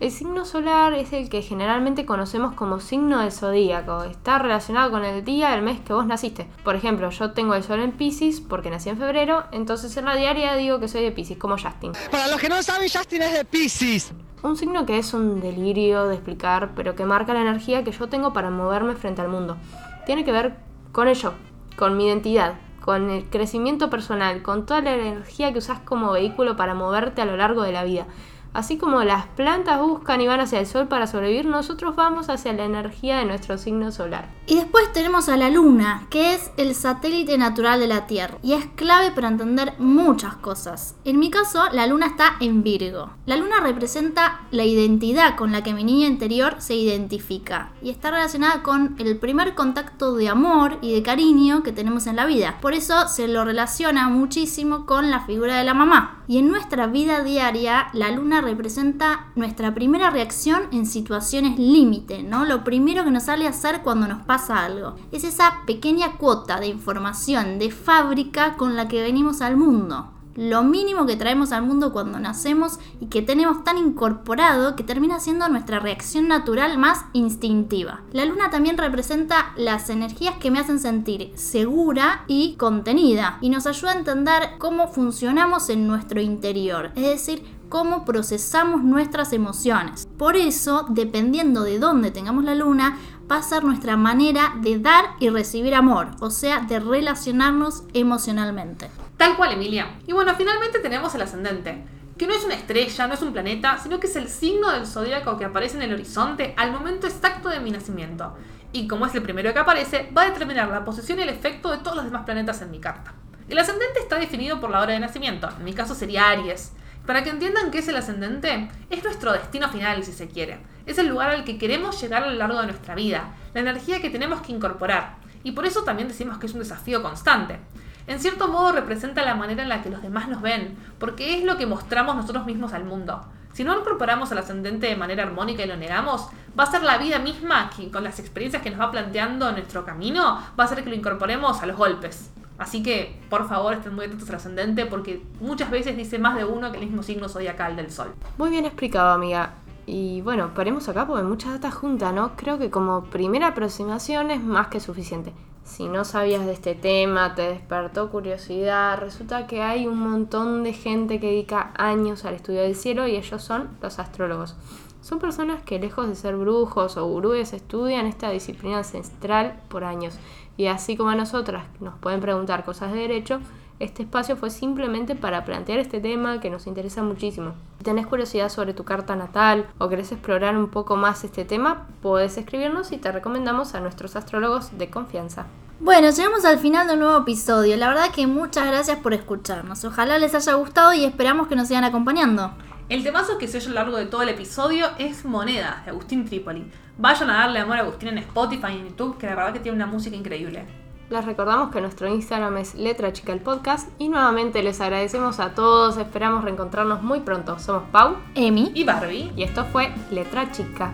El 0.00 0.10
signo 0.10 0.46
solar 0.46 0.94
es 0.94 1.12
el 1.12 1.28
que 1.28 1.42
generalmente 1.42 2.06
conocemos 2.06 2.54
como 2.54 2.80
signo 2.80 3.20
del 3.20 3.32
zodíaco. 3.32 4.04
Está 4.04 4.38
relacionado 4.38 4.90
con 4.90 5.04
el 5.04 5.22
día 5.26 5.50
del 5.50 5.60
mes 5.60 5.78
que 5.80 5.92
vos 5.92 6.06
naciste. 6.06 6.48
Por 6.64 6.74
ejemplo, 6.74 7.10
yo 7.10 7.32
tengo 7.32 7.54
el 7.54 7.62
sol 7.62 7.80
en 7.80 7.92
Pisces 7.92 8.40
porque 8.40 8.70
nací 8.70 8.88
en 8.88 8.96
febrero, 8.96 9.44
entonces 9.52 9.94
en 9.98 10.06
la 10.06 10.16
diaria 10.16 10.54
digo 10.54 10.80
que 10.80 10.88
soy 10.88 11.02
de 11.02 11.12
Pisces, 11.12 11.36
como 11.36 11.58
Justin. 11.58 11.92
Para 12.10 12.28
los 12.28 12.40
que 12.40 12.48
no 12.48 12.62
saben, 12.62 12.88
Justin 12.88 13.20
es 13.20 13.34
de 13.34 13.44
Pisces. 13.44 14.14
Un 14.42 14.56
signo 14.56 14.86
que 14.86 14.96
es 14.96 15.12
un 15.12 15.38
delirio 15.38 16.06
de 16.06 16.14
explicar, 16.14 16.70
pero 16.74 16.96
que 16.96 17.04
marca 17.04 17.34
la 17.34 17.42
energía 17.42 17.84
que 17.84 17.92
yo 17.92 18.08
tengo 18.08 18.32
para 18.32 18.48
moverme 18.48 18.94
frente 18.94 19.20
al 19.20 19.28
mundo. 19.28 19.58
Tiene 20.06 20.24
que 20.24 20.32
ver 20.32 20.56
con 20.92 21.08
ello, 21.08 21.32
con 21.76 21.96
mi 21.96 22.06
identidad, 22.06 22.54
con 22.80 23.10
el 23.10 23.24
crecimiento 23.24 23.90
personal, 23.90 24.42
con 24.42 24.66
toda 24.66 24.80
la 24.80 24.94
energía 24.94 25.52
que 25.52 25.58
usas 25.58 25.80
como 25.80 26.12
vehículo 26.12 26.56
para 26.56 26.74
moverte 26.74 27.22
a 27.22 27.26
lo 27.26 27.36
largo 27.36 27.62
de 27.62 27.72
la 27.72 27.84
vida. 27.84 28.06
Así 28.52 28.78
como 28.78 29.04
las 29.04 29.26
plantas 29.26 29.80
buscan 29.80 30.20
y 30.20 30.26
van 30.26 30.40
hacia 30.40 30.60
el 30.60 30.66
sol 30.66 30.88
para 30.88 31.06
sobrevivir, 31.06 31.46
nosotros 31.46 31.94
vamos 31.94 32.28
hacia 32.28 32.52
la 32.52 32.64
energía 32.64 33.18
de 33.18 33.24
nuestro 33.24 33.58
signo 33.58 33.92
solar. 33.92 34.28
Y 34.46 34.56
después 34.56 34.92
tenemos 34.92 35.28
a 35.28 35.36
la 35.36 35.50
Luna, 35.50 36.06
que 36.10 36.34
es 36.34 36.50
el 36.56 36.74
satélite 36.74 37.38
natural 37.38 37.78
de 37.78 37.86
la 37.86 38.06
Tierra, 38.06 38.38
y 38.42 38.54
es 38.54 38.66
clave 38.74 39.12
para 39.12 39.28
entender 39.28 39.74
muchas 39.78 40.34
cosas. 40.36 40.96
En 41.04 41.20
mi 41.20 41.30
caso, 41.30 41.62
la 41.72 41.86
Luna 41.86 42.06
está 42.06 42.36
en 42.40 42.64
Virgo. 42.64 43.10
La 43.26 43.36
Luna 43.36 43.60
representa 43.60 44.40
la 44.50 44.64
identidad 44.64 45.36
con 45.36 45.52
la 45.52 45.62
que 45.62 45.72
mi 45.72 45.84
niña 45.84 46.08
interior 46.08 46.56
se 46.58 46.74
identifica, 46.74 47.70
y 47.82 47.90
está 47.90 48.10
relacionada 48.10 48.64
con 48.64 48.96
el 48.98 49.16
primer 49.18 49.54
contacto 49.54 50.14
de 50.14 50.28
amor 50.28 50.78
y 50.80 50.92
de 50.92 51.02
cariño 51.02 51.62
que 51.62 51.72
tenemos 51.72 52.08
en 52.08 52.16
la 52.16 52.26
vida. 52.26 52.58
Por 52.60 52.74
eso 52.74 53.06
se 53.06 53.28
lo 53.28 53.44
relaciona 53.44 54.08
muchísimo 54.08 54.86
con 54.86 55.10
la 55.10 55.20
figura 55.20 55.56
de 55.56 55.64
la 55.64 55.74
mamá. 55.74 56.24
Y 56.26 56.38
en 56.38 56.48
nuestra 56.48 56.86
vida 56.86 57.22
diaria, 57.22 57.88
la 57.92 58.10
Luna 58.10 58.39
representa 58.40 59.32
nuestra 59.36 59.74
primera 59.74 60.10
reacción 60.10 60.62
en 60.72 60.86
situaciones 60.86 61.58
límite, 61.58 62.22
¿no? 62.22 62.44
Lo 62.44 62.64
primero 62.64 63.04
que 63.04 63.10
nos 63.10 63.24
sale 63.24 63.46
a 63.46 63.50
hacer 63.50 63.82
cuando 63.82 64.08
nos 64.08 64.22
pasa 64.24 64.64
algo. 64.64 64.96
Es 65.12 65.24
esa 65.24 65.62
pequeña 65.66 66.16
cuota 66.16 66.60
de 66.60 66.68
información 66.68 67.58
de 67.58 67.70
fábrica 67.70 68.56
con 68.56 68.76
la 68.76 68.88
que 68.88 69.02
venimos 69.02 69.40
al 69.40 69.56
mundo. 69.56 70.10
lo 70.36 70.62
mínimo 70.62 71.06
que 71.06 71.16
traemos 71.16 71.52
al 71.52 71.62
mundo 71.62 71.92
cuando 71.92 72.20
nacemos 72.20 72.78
y 73.00 73.06
que 73.06 73.20
tenemos 73.22 73.64
tan 73.64 73.78
incorporado 73.78 74.76
que 74.76 74.84
termina 74.84 75.20
siendo 75.20 75.48
nuestra 75.48 75.80
reacción 75.80 76.28
natural 76.28 76.78
más 76.78 77.04
instintiva. 77.12 78.00
La 78.12 78.24
luna 78.24 78.50
también 78.50 78.78
representa 78.78 79.52
las 79.56 79.90
energías 79.90 80.36
que 80.36 80.50
me 80.50 80.58
hacen 80.60 80.78
sentir 80.78 81.32
segura 81.34 82.24
y 82.26 82.54
contenida 82.56 83.38
y 83.40 83.50
nos 83.50 83.66
ayuda 83.66 83.92
a 83.92 83.98
entender 83.98 84.50
cómo 84.58 84.88
funcionamos 84.88 85.68
en 85.68 85.86
nuestro 85.86 86.20
interior, 86.20 86.92
es 86.94 87.02
decir, 87.02 87.59
cómo 87.70 88.04
procesamos 88.04 88.82
nuestras 88.82 89.32
emociones. 89.32 90.06
Por 90.18 90.36
eso, 90.36 90.84
dependiendo 90.90 91.62
de 91.62 91.78
dónde 91.78 92.10
tengamos 92.10 92.44
la 92.44 92.54
luna, 92.54 92.98
va 93.30 93.36
a 93.36 93.42
ser 93.42 93.64
nuestra 93.64 93.96
manera 93.96 94.54
de 94.60 94.78
dar 94.78 95.04
y 95.20 95.30
recibir 95.30 95.74
amor, 95.74 96.08
o 96.20 96.30
sea, 96.30 96.60
de 96.60 96.80
relacionarnos 96.80 97.84
emocionalmente. 97.94 98.90
Tal 99.16 99.36
cual, 99.36 99.52
Emilia. 99.52 99.98
Y 100.06 100.12
bueno, 100.12 100.34
finalmente 100.36 100.80
tenemos 100.80 101.14
el 101.14 101.22
ascendente, 101.22 101.84
que 102.18 102.26
no 102.26 102.34
es 102.34 102.44
una 102.44 102.54
estrella, 102.54 103.06
no 103.06 103.14
es 103.14 103.22
un 103.22 103.32
planeta, 103.32 103.78
sino 103.78 104.00
que 104.00 104.08
es 104.08 104.16
el 104.16 104.28
signo 104.28 104.70
del 104.72 104.86
zodíaco 104.86 105.38
que 105.38 105.44
aparece 105.44 105.76
en 105.76 105.82
el 105.82 105.94
horizonte 105.94 106.54
al 106.56 106.72
momento 106.72 107.06
exacto 107.06 107.48
de 107.48 107.60
mi 107.60 107.70
nacimiento. 107.70 108.36
Y 108.72 108.88
como 108.88 109.06
es 109.06 109.14
el 109.14 109.22
primero 109.22 109.52
que 109.52 109.58
aparece, 109.60 110.10
va 110.16 110.22
a 110.22 110.26
determinar 110.26 110.68
la 110.68 110.84
posición 110.84 111.20
y 111.20 111.22
el 111.22 111.28
efecto 111.28 111.70
de 111.70 111.78
todos 111.78 111.96
los 111.96 112.04
demás 112.04 112.24
planetas 112.24 112.60
en 112.62 112.72
mi 112.72 112.80
carta. 112.80 113.14
El 113.48 113.58
ascendente 113.58 114.00
está 114.00 114.18
definido 114.18 114.60
por 114.60 114.70
la 114.70 114.80
hora 114.80 114.92
de 114.92 115.00
nacimiento, 115.00 115.48
en 115.56 115.64
mi 115.64 115.72
caso 115.72 115.94
sería 115.94 116.30
Aries. 116.30 116.72
Para 117.10 117.24
que 117.24 117.30
entiendan 117.30 117.72
qué 117.72 117.78
es 117.78 117.88
el 117.88 117.96
ascendente, 117.96 118.70
es 118.88 119.02
nuestro 119.02 119.32
destino 119.32 119.68
final, 119.68 120.04
si 120.04 120.12
se 120.12 120.28
quiere. 120.28 120.60
Es 120.86 120.96
el 120.96 121.08
lugar 121.08 121.30
al 121.30 121.42
que 121.42 121.58
queremos 121.58 122.00
llegar 122.00 122.22
a 122.22 122.28
lo 122.30 122.36
largo 122.36 122.60
de 122.60 122.68
nuestra 122.68 122.94
vida, 122.94 123.34
la 123.52 123.62
energía 123.62 124.00
que 124.00 124.10
tenemos 124.10 124.42
que 124.42 124.52
incorporar. 124.52 125.16
Y 125.42 125.50
por 125.50 125.66
eso 125.66 125.82
también 125.82 126.06
decimos 126.06 126.38
que 126.38 126.46
es 126.46 126.52
un 126.52 126.60
desafío 126.60 127.02
constante. 127.02 127.58
En 128.06 128.20
cierto 128.20 128.46
modo 128.46 128.70
representa 128.70 129.24
la 129.24 129.34
manera 129.34 129.64
en 129.64 129.68
la 129.68 129.82
que 129.82 129.90
los 129.90 130.02
demás 130.02 130.28
nos 130.28 130.40
ven, 130.40 130.76
porque 131.00 131.36
es 131.36 131.42
lo 131.42 131.56
que 131.56 131.66
mostramos 131.66 132.14
nosotros 132.14 132.46
mismos 132.46 132.74
al 132.74 132.84
mundo. 132.84 133.26
Si 133.54 133.64
no 133.64 133.76
incorporamos 133.76 134.30
al 134.30 134.38
ascendente 134.38 134.86
de 134.86 134.94
manera 134.94 135.24
armónica 135.24 135.64
y 135.64 135.66
lo 135.66 135.76
negamos, 135.76 136.28
va 136.56 136.62
a 136.62 136.70
ser 136.70 136.84
la 136.84 136.98
vida 136.98 137.18
misma 137.18 137.70
que 137.76 137.90
con 137.90 138.04
las 138.04 138.20
experiencias 138.20 138.62
que 138.62 138.70
nos 138.70 138.78
va 138.78 138.92
planteando 138.92 139.50
nuestro 139.50 139.84
camino, 139.84 140.40
va 140.56 140.62
a 140.62 140.68
ser 140.68 140.84
que 140.84 140.90
lo 140.90 140.94
incorporemos 140.94 141.60
a 141.60 141.66
los 141.66 141.76
golpes. 141.76 142.30
Así 142.60 142.82
que, 142.82 143.16
por 143.30 143.48
favor, 143.48 143.72
estén 143.72 143.94
muy 143.94 144.04
atentos 144.04 144.28
al 144.28 144.84
porque 144.84 145.22
muchas 145.40 145.70
veces 145.70 145.96
dice 145.96 146.18
más 146.18 146.36
de 146.36 146.44
uno 146.44 146.70
que 146.70 146.76
el 146.76 146.84
mismo 146.84 147.02
signo 147.02 147.26
zodiacal 147.26 147.74
del 147.74 147.90
sol. 147.90 148.12
Muy 148.36 148.50
bien 148.50 148.66
explicado, 148.66 149.12
amiga. 149.12 149.54
Y 149.86 150.20
bueno, 150.20 150.52
paremos 150.54 150.86
acá 150.86 151.06
porque 151.06 151.22
mucha 151.22 151.50
data 151.50 151.70
junta, 151.70 152.12
¿no? 152.12 152.36
Creo 152.36 152.58
que 152.58 152.70
como 152.70 153.04
primera 153.04 153.48
aproximación 153.48 154.30
es 154.30 154.42
más 154.42 154.68
que 154.68 154.78
suficiente. 154.78 155.32
Si 155.64 155.88
no 155.88 156.04
sabías 156.04 156.44
de 156.44 156.52
este 156.52 156.74
tema, 156.74 157.34
te 157.34 157.48
despertó 157.48 158.10
curiosidad, 158.10 158.98
resulta 158.98 159.46
que 159.46 159.62
hay 159.62 159.86
un 159.86 159.98
montón 159.98 160.62
de 160.62 160.74
gente 160.74 161.18
que 161.18 161.28
dedica 161.28 161.72
años 161.78 162.26
al 162.26 162.34
estudio 162.34 162.60
del 162.60 162.76
cielo 162.76 163.08
y 163.08 163.16
ellos 163.16 163.42
son 163.42 163.70
los 163.80 163.98
astrólogos. 163.98 164.54
Son 165.00 165.18
personas 165.18 165.62
que 165.62 165.78
lejos 165.78 166.06
de 166.08 166.14
ser 166.14 166.36
brujos 166.36 166.96
o 166.96 167.06
gurúes 167.06 167.52
estudian 167.52 168.06
esta 168.06 168.30
disciplina 168.30 168.78
ancestral 168.78 169.58
por 169.68 169.84
años. 169.84 170.18
Y 170.56 170.66
así 170.66 170.96
como 170.96 171.10
a 171.10 171.14
nosotras 171.14 171.64
nos 171.80 171.94
pueden 171.94 172.20
preguntar 172.20 172.64
cosas 172.64 172.92
de 172.92 173.00
derecho, 173.00 173.40
este 173.78 174.02
espacio 174.02 174.36
fue 174.36 174.50
simplemente 174.50 175.16
para 175.16 175.46
plantear 175.46 175.78
este 175.78 176.00
tema 176.00 176.38
que 176.38 176.50
nos 176.50 176.66
interesa 176.66 177.02
muchísimo. 177.02 177.54
Si 177.78 177.84
tenés 177.84 178.06
curiosidad 178.06 178.50
sobre 178.50 178.74
tu 178.74 178.84
carta 178.84 179.16
natal 179.16 179.66
o 179.78 179.88
querés 179.88 180.12
explorar 180.12 180.54
un 180.54 180.68
poco 180.68 180.96
más 180.96 181.24
este 181.24 181.46
tema, 181.46 181.86
podés 182.02 182.36
escribirnos 182.36 182.92
y 182.92 182.98
te 182.98 183.10
recomendamos 183.10 183.74
a 183.74 183.80
nuestros 183.80 184.16
astrólogos 184.16 184.76
de 184.76 184.90
confianza. 184.90 185.46
Bueno, 185.80 186.10
llegamos 186.10 186.44
al 186.44 186.58
final 186.58 186.88
de 186.88 186.92
un 186.92 187.00
nuevo 187.00 187.20
episodio. 187.20 187.74
La 187.78 187.88
verdad 187.88 188.10
que 188.14 188.26
muchas 188.26 188.66
gracias 188.66 188.98
por 188.98 189.14
escucharnos. 189.14 189.82
Ojalá 189.86 190.18
les 190.18 190.34
haya 190.34 190.52
gustado 190.56 190.92
y 190.92 191.06
esperamos 191.06 191.48
que 191.48 191.56
nos 191.56 191.68
sigan 191.68 191.84
acompañando. 191.84 192.50
El 192.90 193.04
temazo 193.04 193.38
que 193.38 193.46
se 193.46 193.58
oye 193.58 193.66
a 193.66 193.68
lo 193.68 193.74
largo 193.76 193.96
de 193.98 194.06
todo 194.06 194.22
el 194.22 194.30
episodio 194.30 194.86
es 194.98 195.24
Monedas, 195.24 195.84
de 195.84 195.92
Agustín 195.92 196.24
Tripoli. 196.24 196.68
Vayan 196.98 197.30
a 197.30 197.34
darle 197.34 197.60
amor 197.60 197.76
a 197.76 197.82
Agustín 197.82 198.08
en 198.08 198.18
Spotify 198.18 198.72
y 198.72 198.78
en 198.80 198.88
YouTube, 198.88 199.16
que 199.16 199.28
la 199.28 199.36
verdad 199.36 199.52
que 199.52 199.60
tiene 199.60 199.76
una 199.76 199.86
música 199.86 200.16
increíble. 200.16 200.64
Les 201.08 201.24
recordamos 201.24 201.70
que 201.70 201.80
nuestro 201.80 202.08
Instagram 202.08 202.56
es 202.56 202.74
Letra 202.74 203.12
Chica 203.12 203.32
el 203.32 203.38
Podcast 203.38 203.88
y 204.00 204.08
nuevamente 204.08 204.64
les 204.64 204.80
agradecemos 204.80 205.38
a 205.38 205.54
todos, 205.54 205.98
esperamos 205.98 206.42
reencontrarnos 206.42 207.00
muy 207.00 207.20
pronto. 207.20 207.60
Somos 207.60 207.84
Pau 207.92 208.16
Emi. 208.34 208.72
Y 208.74 208.82
Barbie. 208.82 209.30
y 209.36 209.44
esto 209.44 209.64
fue 209.66 209.94
Letra 210.10 210.50
Chica. 210.50 210.92